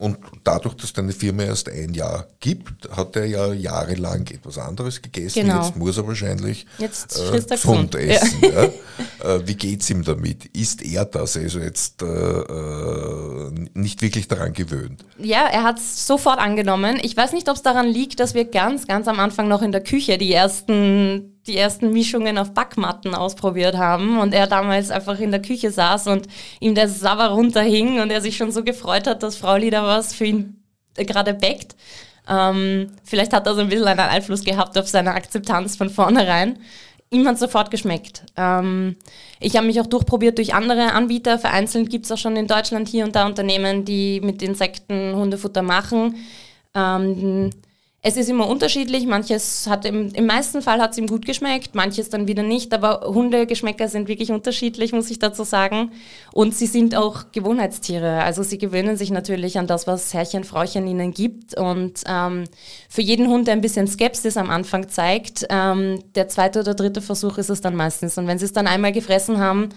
und 0.00 0.16
dadurch, 0.44 0.74
dass 0.76 0.94
deine 0.94 1.12
Firma 1.12 1.42
erst 1.42 1.68
ein 1.68 1.92
Jahr 1.92 2.26
gibt, 2.40 2.88
hat 2.90 3.16
er 3.16 3.26
ja 3.26 3.52
jahrelang 3.52 4.26
etwas 4.28 4.56
anderes 4.56 5.02
gegessen. 5.02 5.42
Genau. 5.42 5.62
Jetzt 5.62 5.76
muss 5.76 5.98
er 5.98 6.06
wahrscheinlich 6.06 6.66
Jetzt 6.78 7.20
äh, 7.20 7.38
gesund 7.38 7.94
essen. 7.94 8.40
Ja. 8.40 8.62
Ja. 8.64 8.70
Äh, 9.22 9.46
wie 9.46 9.54
geht's 9.54 9.90
ihm 9.90 10.04
damit? 10.04 10.46
Ist 10.46 10.82
er 10.82 11.04
das? 11.04 11.36
Also 11.36 11.60
jetzt 11.60 12.02
äh, 12.02 12.06
äh 12.06 13.50
nicht 13.74 14.02
wirklich 14.02 14.28
daran 14.28 14.52
gewöhnt. 14.52 15.04
Ja, 15.18 15.46
er 15.46 15.62
hat 15.62 15.78
es 15.78 16.06
sofort 16.06 16.38
angenommen. 16.38 16.98
Ich 17.02 17.16
weiß 17.16 17.32
nicht, 17.32 17.48
ob 17.48 17.56
es 17.56 17.62
daran 17.62 17.88
liegt, 17.88 18.20
dass 18.20 18.34
wir 18.34 18.44
ganz, 18.44 18.86
ganz 18.86 19.08
am 19.08 19.20
Anfang 19.20 19.48
noch 19.48 19.62
in 19.62 19.72
der 19.72 19.82
Küche 19.82 20.18
die 20.18 20.32
ersten 20.32 21.36
die 21.46 21.56
ersten 21.56 21.92
Mischungen 21.92 22.38
auf 22.38 22.52
Backmatten 22.52 23.14
ausprobiert 23.14 23.76
haben 23.76 24.18
und 24.18 24.34
er 24.34 24.46
damals 24.46 24.90
einfach 24.90 25.18
in 25.18 25.30
der 25.30 25.40
Küche 25.40 25.70
saß 25.70 26.06
und 26.08 26.26
ihm 26.60 26.74
der 26.74 26.88
Sauer 26.88 27.28
runterhing 27.28 28.00
und 28.00 28.10
er 28.10 28.20
sich 28.20 28.36
schon 28.36 28.52
so 28.52 28.62
gefreut 28.62 29.06
hat, 29.06 29.22
dass 29.22 29.36
Frau 29.36 29.56
Lieder 29.56 29.82
was 29.82 30.12
für 30.12 30.26
ihn 30.26 30.62
äh, 30.96 31.04
gerade 31.04 31.34
backt. 31.34 31.76
Ähm, 32.28 32.92
vielleicht 33.04 33.32
hat 33.32 33.46
er 33.46 33.54
so 33.54 33.62
ein 33.62 33.68
bisschen 33.68 33.88
einen 33.88 34.00
Einfluss 34.00 34.44
gehabt 34.44 34.76
auf 34.78 34.88
seine 34.88 35.14
Akzeptanz 35.14 35.76
von 35.76 35.90
vornherein. 35.90 36.58
Ihm 37.12 37.26
hat 37.26 37.38
sofort 37.38 37.72
geschmeckt. 37.72 38.22
Ähm, 38.36 38.96
ich 39.40 39.56
habe 39.56 39.66
mich 39.66 39.80
auch 39.80 39.86
durchprobiert 39.86 40.38
durch 40.38 40.54
andere 40.54 40.92
Anbieter. 40.92 41.40
Vereinzelt 41.40 41.90
gibt 41.90 42.04
es 42.04 42.12
auch 42.12 42.18
schon 42.18 42.36
in 42.36 42.46
Deutschland 42.46 42.88
hier 42.88 43.04
und 43.04 43.16
da 43.16 43.26
Unternehmen, 43.26 43.84
die 43.84 44.20
mit 44.20 44.42
Insekten 44.42 45.16
Hundefutter 45.16 45.62
machen. 45.62 46.14
Ähm, 46.72 47.50
es 48.02 48.16
ist 48.16 48.30
immer 48.30 48.48
unterschiedlich. 48.48 49.06
Manches 49.06 49.66
hat 49.68 49.84
im, 49.84 50.08
im 50.14 50.24
meisten 50.24 50.62
Fall 50.62 50.80
hat 50.80 50.92
es 50.92 50.98
ihm 50.98 51.06
gut 51.06 51.26
geschmeckt, 51.26 51.74
manches 51.74 52.08
dann 52.08 52.26
wieder 52.26 52.42
nicht. 52.42 52.72
Aber 52.72 53.02
Hundegeschmäcker 53.02 53.88
sind 53.88 54.08
wirklich 54.08 54.32
unterschiedlich, 54.32 54.92
muss 54.92 55.10
ich 55.10 55.18
dazu 55.18 55.44
sagen. 55.44 55.92
Und 56.32 56.54
sie 56.54 56.66
sind 56.66 56.94
auch 56.94 57.30
Gewohnheitstiere. 57.32 58.22
Also 58.22 58.42
sie 58.42 58.56
gewöhnen 58.56 58.96
sich 58.96 59.10
natürlich 59.10 59.58
an 59.58 59.66
das, 59.66 59.86
was 59.86 60.14
Herrchen, 60.14 60.44
Frauchen 60.44 60.86
ihnen 60.86 61.12
gibt. 61.12 61.58
Und 61.58 62.00
ähm, 62.06 62.44
für 62.88 63.02
jeden 63.02 63.28
Hund, 63.28 63.48
der 63.48 63.54
ein 63.54 63.60
bisschen 63.60 63.86
Skepsis 63.86 64.38
am 64.38 64.48
Anfang 64.48 64.88
zeigt, 64.88 65.46
ähm, 65.50 66.02
der 66.14 66.28
zweite 66.28 66.60
oder 66.60 66.72
dritte 66.72 67.02
Versuch 67.02 67.36
ist 67.36 67.50
es 67.50 67.60
dann 67.60 67.76
meistens. 67.76 68.16
Und 68.16 68.26
wenn 68.26 68.38
sie 68.38 68.46
es 68.46 68.54
dann 68.54 68.66
einmal 68.66 68.92
gefressen 68.92 69.38
haben, 69.38 69.68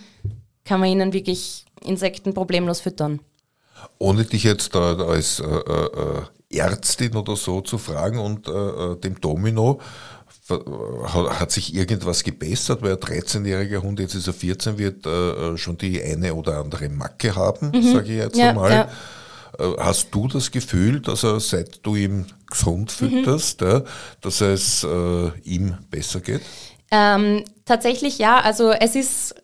kann 0.63 0.79
man 0.79 0.87
ihnen 0.87 1.11
wirklich 1.11 1.65
Insekten 1.83 2.33
problemlos 2.33 2.79
füttern. 2.79 3.19
Ohne 3.99 4.23
dich 4.23 4.45
jetzt 4.45 4.73
da 4.75 4.95
als 4.95 5.41
äh, 5.41 5.43
äh, 5.45 6.21
Ärztin 6.53 7.15
oder 7.15 7.35
so 7.35 7.61
zu 7.61 7.77
fragen 7.77 8.19
und 8.19 8.47
äh, 8.47 8.51
äh 8.51 8.95
dem 8.97 9.19
Domino, 9.19 9.79
hat 10.49 11.51
sich 11.51 11.73
irgendwas 11.73 12.23
gebessert, 12.23 12.81
weil 12.81 12.93
ein 12.93 12.97
13-jähriger 12.97 13.81
Hund, 13.81 13.99
jetzt 13.99 14.13
ist 14.13 14.27
er 14.27 14.33
14, 14.33 14.77
wird 14.77 15.05
äh, 15.05 15.57
schon 15.57 15.77
die 15.77 16.01
eine 16.03 16.33
oder 16.33 16.57
andere 16.57 16.89
Macke 16.89 17.35
haben, 17.35 17.71
mhm. 17.73 17.93
sage 17.93 18.11
ich 18.11 18.17
jetzt 18.17 18.37
ja, 18.37 18.49
einmal. 18.49 18.71
Ja. 18.71 18.89
Äh, 19.57 19.77
hast 19.79 20.09
du 20.11 20.27
das 20.27 20.51
Gefühl, 20.51 20.99
dass 20.99 21.23
er, 21.23 21.39
seit 21.39 21.85
du 21.85 21.95
ihm 21.95 22.25
gesund 22.49 22.91
fütterst, 22.91 23.61
mhm. 23.61 23.67
ja, 23.67 23.81
dass 24.19 24.41
es 24.41 24.83
äh, 24.83 25.31
ihm 25.43 25.77
besser 25.89 26.19
geht? 26.19 26.41
Ähm, 26.91 27.45
tatsächlich 27.65 28.17
ja, 28.17 28.39
also 28.39 28.71
es 28.71 28.95
ist 28.95 29.35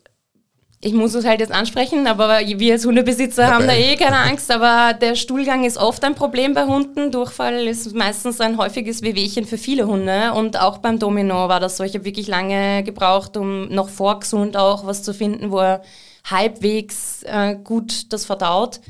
ich 0.82 0.94
muss 0.94 1.14
es 1.14 1.26
halt 1.26 1.40
jetzt 1.40 1.52
ansprechen, 1.52 2.06
aber 2.06 2.40
wir 2.40 2.72
als 2.72 2.86
Hundebesitzer 2.86 3.42
Dabei. 3.42 3.54
haben 3.54 3.66
da 3.66 3.74
eh 3.74 3.96
keine 3.96 4.16
Angst, 4.16 4.50
aber 4.50 4.94
der 4.94 5.14
Stuhlgang 5.14 5.64
ist 5.64 5.76
oft 5.76 6.02
ein 6.04 6.14
Problem 6.14 6.54
bei 6.54 6.64
Hunden. 6.64 7.12
Durchfall 7.12 7.66
ist 7.66 7.94
meistens 7.94 8.40
ein 8.40 8.56
häufiges 8.56 9.02
Wehwehchen 9.02 9.44
für 9.44 9.58
viele 9.58 9.86
Hunde 9.86 10.32
und 10.32 10.58
auch 10.58 10.78
beim 10.78 10.98
Domino 10.98 11.48
war 11.48 11.60
das 11.60 11.76
so. 11.76 11.84
Ich 11.84 11.92
habe 11.94 12.06
wirklich 12.06 12.28
lange 12.28 12.82
gebraucht, 12.82 13.36
um 13.36 13.68
noch 13.68 13.90
vor 13.90 14.20
gesund 14.20 14.56
auch 14.56 14.86
was 14.86 15.02
zu 15.02 15.12
finden, 15.12 15.50
wo 15.50 15.58
er 15.58 15.82
halbwegs 16.24 17.24
äh, 17.24 17.56
gut 17.56 18.10
das 18.14 18.24
verdaut. 18.24 18.80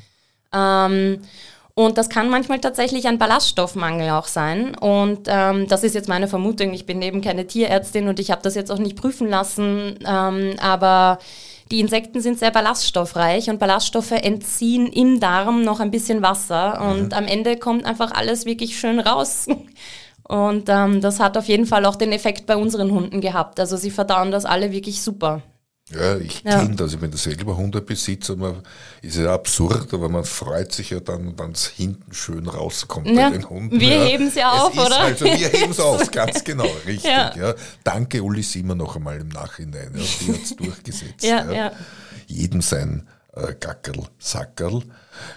Ähm, 0.54 1.22
und 1.74 1.98
das 1.98 2.08
kann 2.08 2.30
manchmal 2.30 2.60
tatsächlich 2.60 3.08
ein 3.08 3.18
Ballaststoffmangel 3.18 4.10
auch 4.10 4.26
sein. 4.26 4.76
Und 4.76 5.26
ähm, 5.26 5.66
das 5.66 5.82
ist 5.82 5.94
jetzt 5.94 6.08
meine 6.08 6.28
Vermutung. 6.28 6.72
Ich 6.72 6.86
bin 6.86 7.02
eben 7.02 7.20
keine 7.20 7.46
Tierärztin 7.46 8.06
und 8.06 8.20
ich 8.20 8.30
habe 8.30 8.42
das 8.42 8.54
jetzt 8.54 8.70
auch 8.70 8.78
nicht 8.78 8.96
prüfen 8.96 9.28
lassen. 9.28 9.98
Ähm, 10.06 10.54
aber 10.60 11.18
die 11.70 11.80
Insekten 11.80 12.20
sind 12.20 12.38
sehr 12.38 12.50
ballaststoffreich 12.50 13.48
und 13.48 13.58
Ballaststoffe 13.58 14.10
entziehen 14.12 14.86
im 14.88 15.20
Darm 15.20 15.62
noch 15.62 15.80
ein 15.80 15.90
bisschen 15.90 16.22
Wasser 16.22 16.80
und 16.90 17.08
mhm. 17.08 17.12
am 17.12 17.26
Ende 17.26 17.56
kommt 17.56 17.84
einfach 17.84 18.12
alles 18.12 18.44
wirklich 18.44 18.78
schön 18.78 19.00
raus. 19.00 19.46
Und 20.30 20.68
ähm, 20.68 21.00
das 21.00 21.18
hat 21.18 21.36
auf 21.36 21.46
jeden 21.46 21.66
Fall 21.66 21.84
auch 21.84 21.96
den 21.96 22.12
Effekt 22.12 22.46
bei 22.46 22.56
unseren 22.56 22.92
Hunden 22.92 23.20
gehabt. 23.20 23.58
Also 23.58 23.76
sie 23.76 23.90
verdauen 23.90 24.30
das 24.30 24.44
alle 24.44 24.70
wirklich 24.70 25.02
super. 25.02 25.42
Ja, 25.92 26.16
ich 26.16 26.42
ja. 26.42 26.60
kenne 26.60 26.76
das. 26.76 26.92
Ich 26.92 27.00
bin 27.00 27.12
selber 27.12 27.56
Hundebesitzer. 27.56 28.36
Man 28.36 28.62
ist 29.02 29.16
ja 29.16 29.34
absurd, 29.34 29.92
aber 29.92 30.08
man 30.08 30.24
freut 30.24 30.72
sich 30.72 30.90
ja 30.90 31.00
dann, 31.00 31.38
wenn 31.38 31.52
es 31.52 31.66
hinten 31.66 32.12
schön 32.12 32.46
rauskommt 32.46 33.08
ja. 33.08 33.28
bei 33.28 33.36
den 33.36 33.48
Hunden. 33.48 33.80
Wir 33.80 33.96
ja. 33.96 34.04
heben 34.04 34.28
es 34.28 34.36
ja 34.36 34.50
auf, 34.52 34.72
oder? 34.72 35.00
Also 35.00 35.24
wir 35.24 35.32
heben 35.48 35.72
es 35.72 35.80
auf, 35.80 36.10
ganz 36.10 36.44
genau, 36.44 36.68
richtig. 36.86 37.10
Ja. 37.10 37.54
Danke, 37.82 38.22
Uli 38.22 38.42
Simmer, 38.42 38.74
noch 38.74 38.96
einmal 38.96 39.20
im 39.20 39.28
Nachhinein. 39.28 39.92
Ja, 39.94 40.04
die 40.20 40.32
hat 40.32 40.42
es 40.42 40.56
durchgesetzt. 40.56 41.24
ja, 41.24 41.50
ja. 41.50 41.72
Jedem 42.26 42.62
sein 42.62 43.08
äh, 43.34 43.54
Gackerl, 43.58 44.04
Sackerl. 44.18 44.82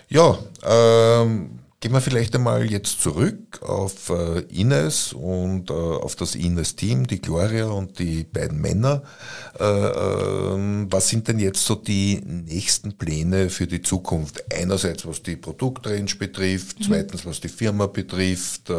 Ja, 0.09 0.37
ähm, 0.63 1.59
Gehen 1.83 1.91
wir 1.91 1.99
vielleicht 1.99 2.33
einmal 2.33 2.71
jetzt 2.71 3.01
zurück 3.01 3.61
auf 3.61 4.07
äh, 4.07 4.39
Ines 4.57 5.11
und 5.11 5.69
äh, 5.69 5.73
auf 5.73 6.15
das 6.15 6.33
Ines-Team, 6.33 7.07
die 7.07 7.19
Gloria 7.19 7.65
und 7.65 7.99
die 7.99 8.23
beiden 8.23 8.61
Männer. 8.61 9.03
Äh, 9.59 9.65
ähm, 9.65 10.87
was 10.89 11.09
sind 11.09 11.27
denn 11.27 11.39
jetzt 11.39 11.65
so 11.65 11.75
die 11.75 12.21
nächsten 12.23 12.97
Pläne 12.97 13.49
für 13.49 13.67
die 13.67 13.81
Zukunft? 13.81 14.45
Einerseits 14.53 15.05
was 15.05 15.23
die 15.23 15.35
Produktrange 15.35 16.15
betrifft, 16.17 16.79
mhm. 16.79 16.83
zweitens 16.85 17.25
was 17.25 17.41
die 17.41 17.49
Firma 17.49 17.87
betrifft, 17.87 18.69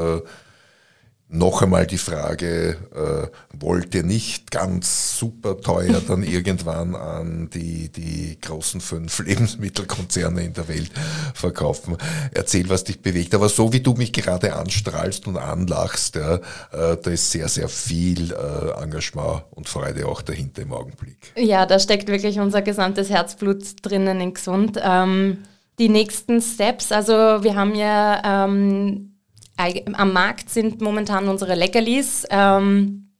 noch 1.28 1.62
einmal 1.62 1.86
die 1.86 1.98
Frage, 1.98 2.76
äh, 2.94 3.58
wollt 3.58 3.94
ihr 3.94 4.02
nicht 4.02 4.50
ganz 4.50 5.18
super 5.18 5.60
teuer 5.60 6.00
dann 6.06 6.22
irgendwann 6.22 6.94
an 6.94 7.50
die, 7.52 7.88
die 7.90 8.38
großen 8.40 8.80
fünf 8.80 9.18
Lebensmittelkonzerne 9.24 10.44
in 10.44 10.52
der 10.52 10.68
Welt 10.68 10.90
verkaufen? 11.34 11.96
Erzähl, 12.32 12.68
was 12.68 12.84
dich 12.84 13.00
bewegt. 13.00 13.34
Aber 13.34 13.48
so 13.48 13.72
wie 13.72 13.80
du 13.80 13.94
mich 13.94 14.12
gerade 14.12 14.54
anstrahlst 14.54 15.26
und 15.26 15.36
anlachst, 15.36 16.16
ja, 16.16 16.36
äh, 16.36 16.96
da 17.02 17.10
ist 17.10 17.30
sehr, 17.30 17.48
sehr 17.48 17.68
viel 17.68 18.32
äh, 18.32 18.82
Engagement 18.82 19.44
und 19.50 19.68
Freude 19.68 20.06
auch 20.06 20.22
dahinter 20.22 20.62
im 20.62 20.72
Augenblick. 20.72 21.32
Ja, 21.36 21.66
da 21.66 21.78
steckt 21.78 22.08
wirklich 22.08 22.38
unser 22.38 22.62
gesamtes 22.62 23.10
Herzblut 23.10 23.64
drinnen 23.82 24.20
in 24.20 24.34
Gesund. 24.34 24.78
Ähm, 24.82 25.38
die 25.78 25.88
nächsten 25.88 26.40
Steps, 26.40 26.92
also 26.92 27.12
wir 27.12 27.56
haben 27.56 27.74
ja 27.74 28.44
ähm, 28.44 29.13
am 29.56 30.12
Markt 30.12 30.50
sind 30.50 30.80
momentan 30.80 31.28
unsere 31.28 31.54
Leckerlis. 31.54 32.26
Ähm, 32.30 33.12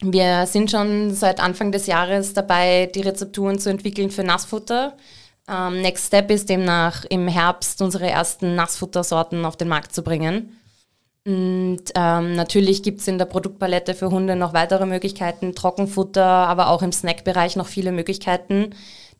wir 0.00 0.46
sind 0.46 0.70
schon 0.70 1.14
seit 1.14 1.40
Anfang 1.40 1.70
des 1.70 1.86
Jahres 1.86 2.34
dabei, 2.34 2.86
die 2.86 3.02
Rezepturen 3.02 3.58
zu 3.58 3.70
entwickeln 3.70 4.10
für 4.10 4.24
Nassfutter. 4.24 4.96
Ähm, 5.48 5.80
Next 5.82 6.06
Step 6.06 6.30
ist 6.30 6.48
demnach 6.48 7.04
im 7.08 7.28
Herbst 7.28 7.82
unsere 7.82 8.08
ersten 8.08 8.54
Nassfuttersorten 8.54 9.44
auf 9.44 9.56
den 9.56 9.68
Markt 9.68 9.94
zu 9.94 10.02
bringen. 10.02 10.58
Und 11.24 11.82
ähm, 11.94 12.34
natürlich 12.34 12.82
gibt 12.82 13.00
es 13.00 13.06
in 13.06 13.18
der 13.18 13.26
Produktpalette 13.26 13.94
für 13.94 14.10
Hunde 14.10 14.34
noch 14.34 14.54
weitere 14.54 14.86
Möglichkeiten, 14.86 15.54
Trockenfutter, 15.54 16.24
aber 16.24 16.68
auch 16.68 16.82
im 16.82 16.90
Snackbereich 16.90 17.54
noch 17.54 17.68
viele 17.68 17.92
Möglichkeiten, 17.92 18.70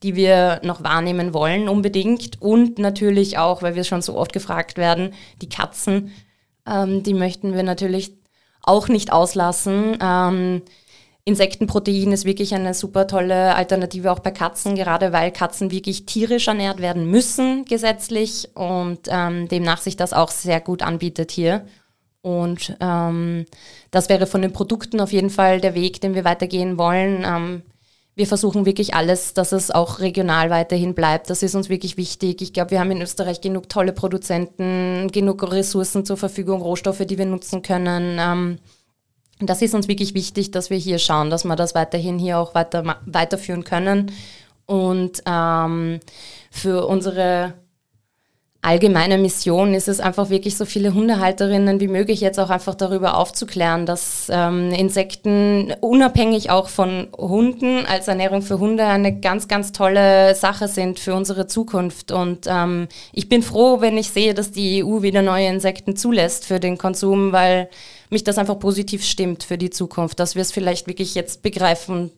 die 0.02 0.16
wir 0.16 0.60
noch 0.64 0.82
wahrnehmen 0.82 1.32
wollen 1.32 1.68
unbedingt. 1.68 2.42
Und 2.42 2.80
natürlich 2.80 3.38
auch, 3.38 3.62
weil 3.62 3.76
wir 3.76 3.84
schon 3.84 4.02
so 4.02 4.16
oft 4.16 4.32
gefragt 4.32 4.76
werden, 4.78 5.14
die 5.42 5.48
Katzen, 5.48 6.10
ähm, 6.66 7.02
die 7.02 7.14
möchten 7.14 7.54
wir 7.54 7.62
natürlich 7.62 8.12
auch 8.62 8.88
nicht 8.88 9.12
auslassen. 9.12 9.98
Ähm, 10.00 10.62
Insektenprotein 11.24 12.12
ist 12.12 12.24
wirklich 12.24 12.54
eine 12.54 12.74
super 12.74 13.06
tolle 13.06 13.54
Alternative 13.54 14.10
auch 14.10 14.18
bei 14.18 14.32
Katzen, 14.32 14.74
gerade 14.74 15.12
weil 15.12 15.30
Katzen 15.30 15.70
wirklich 15.70 16.04
tierisch 16.04 16.48
ernährt 16.48 16.80
werden 16.80 17.08
müssen 17.08 17.64
gesetzlich 17.64 18.48
und 18.54 19.00
ähm, 19.08 19.48
demnach 19.48 19.80
sich 19.80 19.96
das 19.96 20.12
auch 20.12 20.30
sehr 20.30 20.60
gut 20.60 20.82
anbietet 20.82 21.30
hier. 21.30 21.64
Und 22.22 22.76
ähm, 22.80 23.46
das 23.90 24.08
wäre 24.08 24.26
von 24.26 24.42
den 24.42 24.52
Produkten 24.52 25.00
auf 25.00 25.12
jeden 25.12 25.30
Fall 25.30 25.60
der 25.60 25.74
Weg, 25.74 26.00
den 26.00 26.14
wir 26.14 26.24
weitergehen 26.24 26.78
wollen. 26.78 27.24
Ähm, 27.24 27.62
wir 28.14 28.26
versuchen 28.26 28.66
wirklich 28.66 28.94
alles, 28.94 29.32
dass 29.32 29.52
es 29.52 29.70
auch 29.70 30.00
regional 30.00 30.50
weiterhin 30.50 30.94
bleibt. 30.94 31.30
Das 31.30 31.42
ist 31.42 31.54
uns 31.54 31.70
wirklich 31.70 31.96
wichtig. 31.96 32.42
Ich 32.42 32.52
glaube, 32.52 32.72
wir 32.72 32.80
haben 32.80 32.90
in 32.90 33.00
Österreich 33.00 33.40
genug 33.40 33.68
tolle 33.70 33.92
Produzenten, 33.92 35.08
genug 35.10 35.50
Ressourcen 35.50 36.04
zur 36.04 36.18
Verfügung, 36.18 36.60
Rohstoffe, 36.60 37.06
die 37.06 37.16
wir 37.16 37.24
nutzen 37.24 37.62
können. 37.62 38.18
Ähm, 38.20 38.58
das 39.40 39.62
ist 39.62 39.74
uns 39.74 39.88
wirklich 39.88 40.14
wichtig, 40.14 40.50
dass 40.50 40.68
wir 40.68 40.76
hier 40.76 40.98
schauen, 40.98 41.30
dass 41.30 41.44
wir 41.44 41.56
das 41.56 41.74
weiterhin 41.74 42.18
hier 42.18 42.38
auch 42.38 42.54
weiter, 42.54 43.00
weiterführen 43.06 43.64
können. 43.64 44.12
Und 44.66 45.22
ähm, 45.26 46.00
für 46.50 46.86
unsere 46.86 47.54
allgemeine 48.62 49.18
Mission 49.18 49.74
ist 49.74 49.88
es 49.88 49.98
einfach 49.98 50.30
wirklich 50.30 50.56
so 50.56 50.64
viele 50.64 50.94
Hundehalterinnen 50.94 51.80
wie 51.80 51.88
möglich 51.88 52.20
jetzt 52.20 52.38
auch 52.38 52.48
einfach 52.48 52.76
darüber 52.76 53.18
aufzuklären, 53.18 53.86
dass 53.86 54.28
ähm, 54.30 54.70
Insekten 54.70 55.74
unabhängig 55.80 56.50
auch 56.50 56.68
von 56.68 57.08
Hunden 57.18 57.84
als 57.86 58.06
Ernährung 58.06 58.40
für 58.40 58.60
Hunde 58.60 58.84
eine 58.86 59.18
ganz, 59.18 59.48
ganz 59.48 59.72
tolle 59.72 60.36
Sache 60.36 60.68
sind 60.68 61.00
für 61.00 61.14
unsere 61.14 61.48
Zukunft. 61.48 62.12
Und 62.12 62.46
ähm, 62.46 62.86
ich 63.12 63.28
bin 63.28 63.42
froh, 63.42 63.80
wenn 63.80 63.98
ich 63.98 64.10
sehe, 64.10 64.32
dass 64.32 64.52
die 64.52 64.84
EU 64.84 65.02
wieder 65.02 65.22
neue 65.22 65.48
Insekten 65.48 65.96
zulässt 65.96 66.46
für 66.46 66.60
den 66.60 66.78
Konsum, 66.78 67.32
weil 67.32 67.68
mich 68.10 68.22
das 68.22 68.38
einfach 68.38 68.60
positiv 68.60 69.04
stimmt 69.04 69.42
für 69.42 69.58
die 69.58 69.70
Zukunft, 69.70 70.20
dass 70.20 70.36
wir 70.36 70.42
es 70.42 70.52
vielleicht 70.52 70.86
wirklich 70.86 71.16
jetzt 71.16 71.42
begreifen 71.42 72.12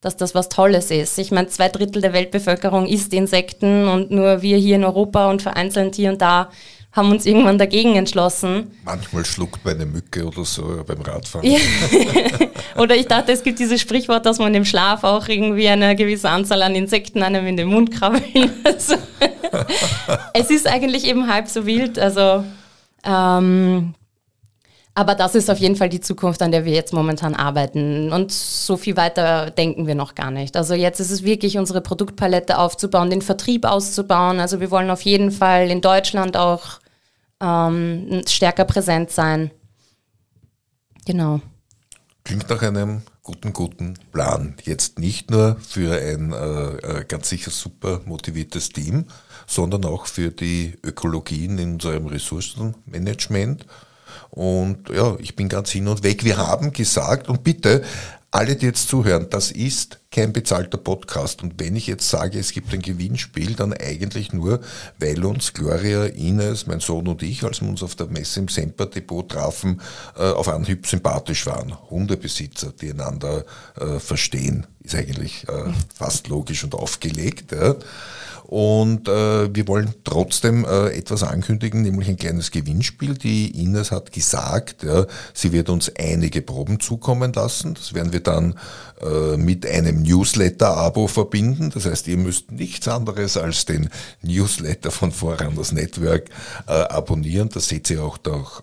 dass 0.00 0.16
das 0.16 0.34
was 0.34 0.48
Tolles 0.48 0.90
ist. 0.90 1.18
Ich 1.18 1.30
meine, 1.30 1.48
zwei 1.48 1.68
Drittel 1.68 2.00
der 2.00 2.12
Weltbevölkerung 2.12 2.86
isst 2.86 3.12
Insekten 3.12 3.86
und 3.88 4.10
nur 4.10 4.42
wir 4.42 4.56
hier 4.56 4.76
in 4.76 4.84
Europa 4.84 5.30
und 5.30 5.42
vereinzelt 5.42 5.94
hier 5.94 6.10
und 6.10 6.22
da 6.22 6.50
haben 6.92 7.12
uns 7.12 7.24
irgendwann 7.24 7.58
dagegen 7.58 7.94
entschlossen. 7.94 8.72
Manchmal 8.84 9.24
schluckt 9.24 9.64
man 9.64 9.76
eine 9.76 9.86
Mücke 9.86 10.26
oder 10.26 10.44
so 10.44 10.82
beim 10.84 11.00
Radfahren. 11.02 11.48
Ja. 11.48 11.58
oder 12.76 12.96
ich 12.96 13.06
dachte, 13.06 13.30
es 13.30 13.44
gibt 13.44 13.60
dieses 13.60 13.80
Sprichwort, 13.80 14.26
dass 14.26 14.38
man 14.38 14.54
im 14.54 14.64
Schlaf 14.64 15.04
auch 15.04 15.28
irgendwie 15.28 15.68
eine 15.68 15.94
gewisse 15.94 16.28
Anzahl 16.28 16.62
an 16.62 16.74
Insekten 16.74 17.22
einem 17.22 17.46
in 17.46 17.56
den 17.56 17.68
Mund 17.68 17.92
krabbeln. 17.92 18.50
Also, 18.64 18.94
es 20.34 20.50
ist 20.50 20.66
eigentlich 20.66 21.04
eben 21.04 21.32
halb 21.32 21.48
so 21.48 21.66
wild. 21.66 21.98
Also 21.98 22.44
ähm, 23.04 23.94
aber 24.94 25.14
das 25.14 25.34
ist 25.34 25.50
auf 25.50 25.58
jeden 25.58 25.76
Fall 25.76 25.88
die 25.88 26.00
Zukunft, 26.00 26.42
an 26.42 26.50
der 26.50 26.64
wir 26.64 26.72
jetzt 26.72 26.92
momentan 26.92 27.34
arbeiten. 27.34 28.12
Und 28.12 28.32
so 28.32 28.76
viel 28.76 28.96
weiter 28.96 29.50
denken 29.50 29.86
wir 29.86 29.94
noch 29.94 30.14
gar 30.14 30.30
nicht. 30.30 30.56
Also 30.56 30.74
jetzt 30.74 31.00
ist 31.00 31.10
es 31.10 31.22
wirklich 31.22 31.58
unsere 31.58 31.80
Produktpalette 31.80 32.58
aufzubauen, 32.58 33.08
den 33.08 33.22
Vertrieb 33.22 33.64
auszubauen. 33.64 34.40
Also 34.40 34.60
wir 34.60 34.70
wollen 34.70 34.90
auf 34.90 35.02
jeden 35.02 35.30
Fall 35.30 35.70
in 35.70 35.80
Deutschland 35.80 36.36
auch 36.36 36.80
ähm, 37.40 38.22
stärker 38.26 38.64
präsent 38.64 39.10
sein. 39.10 39.52
Genau. 41.06 41.40
Klingt 42.24 42.50
nach 42.50 42.62
einem 42.62 43.02
guten, 43.22 43.52
guten 43.52 43.94
Plan. 44.12 44.56
Jetzt 44.64 44.98
nicht 44.98 45.30
nur 45.30 45.56
für 45.60 46.00
ein 46.00 46.32
äh, 46.32 47.00
äh 47.00 47.04
ganz 47.04 47.28
sicher 47.28 47.50
super 47.50 48.00
motiviertes 48.04 48.70
Team, 48.70 49.06
sondern 49.46 49.84
auch 49.84 50.06
für 50.06 50.30
die 50.30 50.76
Ökologie 50.82 51.46
in 51.46 51.58
unserem 51.58 52.06
Ressourcenmanagement 52.06 53.64
und 54.30 54.88
ja, 54.90 55.16
ich 55.18 55.36
bin 55.36 55.48
ganz 55.48 55.70
hin 55.70 55.88
und 55.88 56.02
weg. 56.02 56.24
Wir 56.24 56.36
haben 56.38 56.72
gesagt, 56.72 57.28
und 57.28 57.42
bitte, 57.44 57.82
alle, 58.32 58.54
die 58.54 58.66
jetzt 58.66 58.88
zuhören, 58.88 59.26
das 59.28 59.50
ist 59.50 59.98
kein 60.12 60.32
bezahlter 60.32 60.78
Podcast. 60.78 61.42
Und 61.42 61.54
wenn 61.58 61.74
ich 61.74 61.88
jetzt 61.88 62.08
sage, 62.08 62.38
es 62.38 62.52
gibt 62.52 62.72
ein 62.72 62.80
Gewinnspiel, 62.80 63.54
dann 63.54 63.72
eigentlich 63.72 64.32
nur, 64.32 64.60
weil 65.00 65.24
uns 65.24 65.52
Gloria, 65.52 66.04
Ines, 66.04 66.68
mein 66.68 66.78
Sohn 66.78 67.08
und 67.08 67.24
ich, 67.24 67.42
als 67.42 67.60
wir 67.60 67.68
uns 67.68 67.82
auf 67.82 67.96
der 67.96 68.06
Messe 68.06 68.38
im 68.38 68.46
Semper 68.46 68.86
Depot 68.86 69.28
trafen, 69.28 69.80
äh, 70.16 70.30
auf 70.30 70.48
Anhieb 70.48 70.86
sympathisch 70.86 71.46
waren. 71.46 71.76
Hundebesitzer, 71.90 72.72
die 72.80 72.90
einander 72.90 73.44
äh, 73.80 73.98
verstehen, 73.98 74.68
ist 74.80 74.94
eigentlich 74.94 75.48
äh, 75.48 75.72
fast 75.92 76.28
logisch 76.28 76.62
und 76.62 76.74
aufgelegt. 76.76 77.52
Und 78.50 79.06
äh, 79.06 79.54
wir 79.54 79.68
wollen 79.68 79.94
trotzdem 80.02 80.64
äh, 80.64 80.88
etwas 80.88 81.22
ankündigen, 81.22 81.82
nämlich 81.82 82.08
ein 82.08 82.16
kleines 82.16 82.50
Gewinnspiel. 82.50 83.14
Die 83.14 83.62
Ines 83.62 83.92
hat 83.92 84.10
gesagt, 84.10 84.82
ja, 84.82 85.06
sie 85.32 85.52
wird 85.52 85.68
uns 85.68 85.92
einige 85.96 86.42
Proben 86.42 86.80
zukommen 86.80 87.32
lassen. 87.32 87.74
Das 87.74 87.94
werden 87.94 88.12
wir 88.12 88.18
dann 88.18 88.58
äh, 89.02 89.36
mit 89.36 89.64
einem 89.64 90.02
Newsletter-Abo 90.02 91.06
verbinden. 91.06 91.70
Das 91.70 91.86
heißt, 91.86 92.08
ihr 92.08 92.16
müsst 92.16 92.50
nichts 92.50 92.88
anderes 92.88 93.36
als 93.36 93.66
den 93.66 93.88
Newsletter 94.20 94.90
von 94.90 95.12
Vorandas 95.12 95.70
Network 95.70 96.28
äh, 96.66 96.72
abonnieren. 96.72 97.50
Das 97.50 97.68
seht 97.68 97.88
ihr 97.88 98.02
auch 98.02 98.18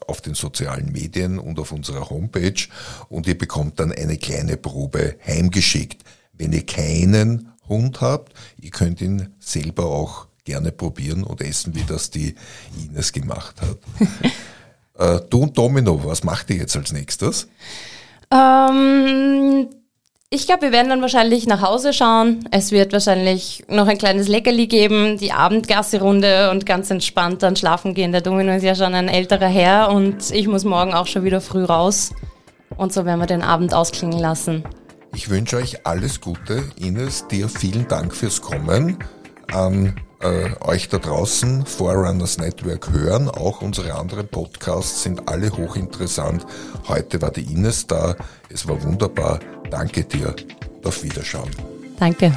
auf 0.06 0.20
den 0.20 0.34
sozialen 0.34 0.92
Medien 0.92 1.40
und 1.40 1.60
auf 1.60 1.72
unserer 1.72 2.10
Homepage. 2.10 2.62
Und 3.08 3.26
ihr 3.26 3.38
bekommt 3.38 3.80
dann 3.80 3.94
eine 3.94 4.18
kleine 4.18 4.58
Probe 4.58 5.16
heimgeschickt. 5.26 6.04
Wenn 6.34 6.52
ihr 6.52 6.66
keinen 6.66 7.54
Hund 7.68 8.02
habt. 8.02 8.34
Ihr 8.60 8.72
könnt 8.72 9.02
ihn 9.02 9.34
selber 9.40 9.86
auch 9.86 10.28
gerne 10.46 10.72
probieren 10.72 11.24
und 11.24 11.42
essen, 11.42 11.76
wie 11.76 11.84
das 11.84 12.10
die 12.10 12.36
Ines 12.82 13.12
gemacht 13.12 13.56
hat. 13.62 13.78
äh, 15.22 15.26
du 15.30 15.44
und 15.44 15.58
Domino, 15.58 16.00
was 16.04 16.24
macht 16.24 16.50
ihr 16.50 16.58
jetzt 16.58 16.76
als 16.76 16.94
nächstes? 16.94 17.48
Ähm, 18.32 19.68
ich 20.30 20.46
glaube, 20.46 20.64
wir 20.64 20.72
werden 20.74 20.90
dann 20.90 21.02
wahrscheinlich 21.02 21.48
nach 21.48 21.62
Hause 21.62 21.94
schauen. 21.94 22.48
Es 22.52 22.72
wird 22.72 22.92
wahrscheinlich 22.92 23.64
noch 23.70 23.88
ein 23.88 23.98
kleines 23.98 24.28
Leckerli 24.28 24.68
geben, 24.68 25.18
die 25.18 25.32
Abendgasserunde 25.32 26.52
und 26.52 26.66
ganz 26.66 26.90
entspannt 26.90 27.44
dann 27.44 27.56
schlafen 27.56 27.94
gehen. 27.94 28.12
Der 28.12 28.22
Domino 28.22 28.54
ist 28.54 28.64
ja 28.64 28.76
schon 28.76 28.94
ein 28.94 29.08
älterer 29.08 29.48
Herr 29.48 29.90
und 29.90 30.32
ich 30.32 30.48
muss 30.48 30.66
morgen 30.66 30.94
auch 30.94 31.08
schon 31.08 31.24
wieder 31.24 31.40
früh 31.40 31.64
raus. 31.64 32.14
Und 32.76 32.92
so 32.92 33.06
werden 33.06 33.20
wir 33.20 33.26
den 33.26 33.42
Abend 33.42 33.74
ausklingen 33.74 34.20
lassen. 34.20 34.64
Ich 35.14 35.30
wünsche 35.30 35.58
euch 35.58 35.86
alles 35.86 36.22
Gute. 36.22 36.64
Ines, 36.80 37.28
dir 37.28 37.50
vielen 37.50 37.88
Dank 37.88 38.16
fürs 38.16 38.42
Kommen. 38.42 38.98
An 39.52 39.96
äh, 40.20 40.50
euch 40.62 40.90
da 40.90 40.98
draußen, 40.98 41.66
Forerunners 41.66 42.38
Network 42.38 42.92
hören. 42.92 43.30
Auch 43.30 43.62
unsere 43.62 43.96
anderen 43.96 44.28
Podcasts 44.28 45.04
sind 45.04 45.28
alle 45.30 45.50
hochinteressant. 45.56 46.46
Heute 46.88 47.22
war 47.22 47.32
die 47.32 47.52
Ines 47.52 47.88
da. 47.88 48.16
Es 48.50 48.68
war 48.68 48.82
wunderbar. 48.84 49.40
Danke 49.70 50.04
dir. 50.04 50.36
Auf 50.84 51.04
Wiederschauen. 51.04 51.52
Danke. 52.00 52.32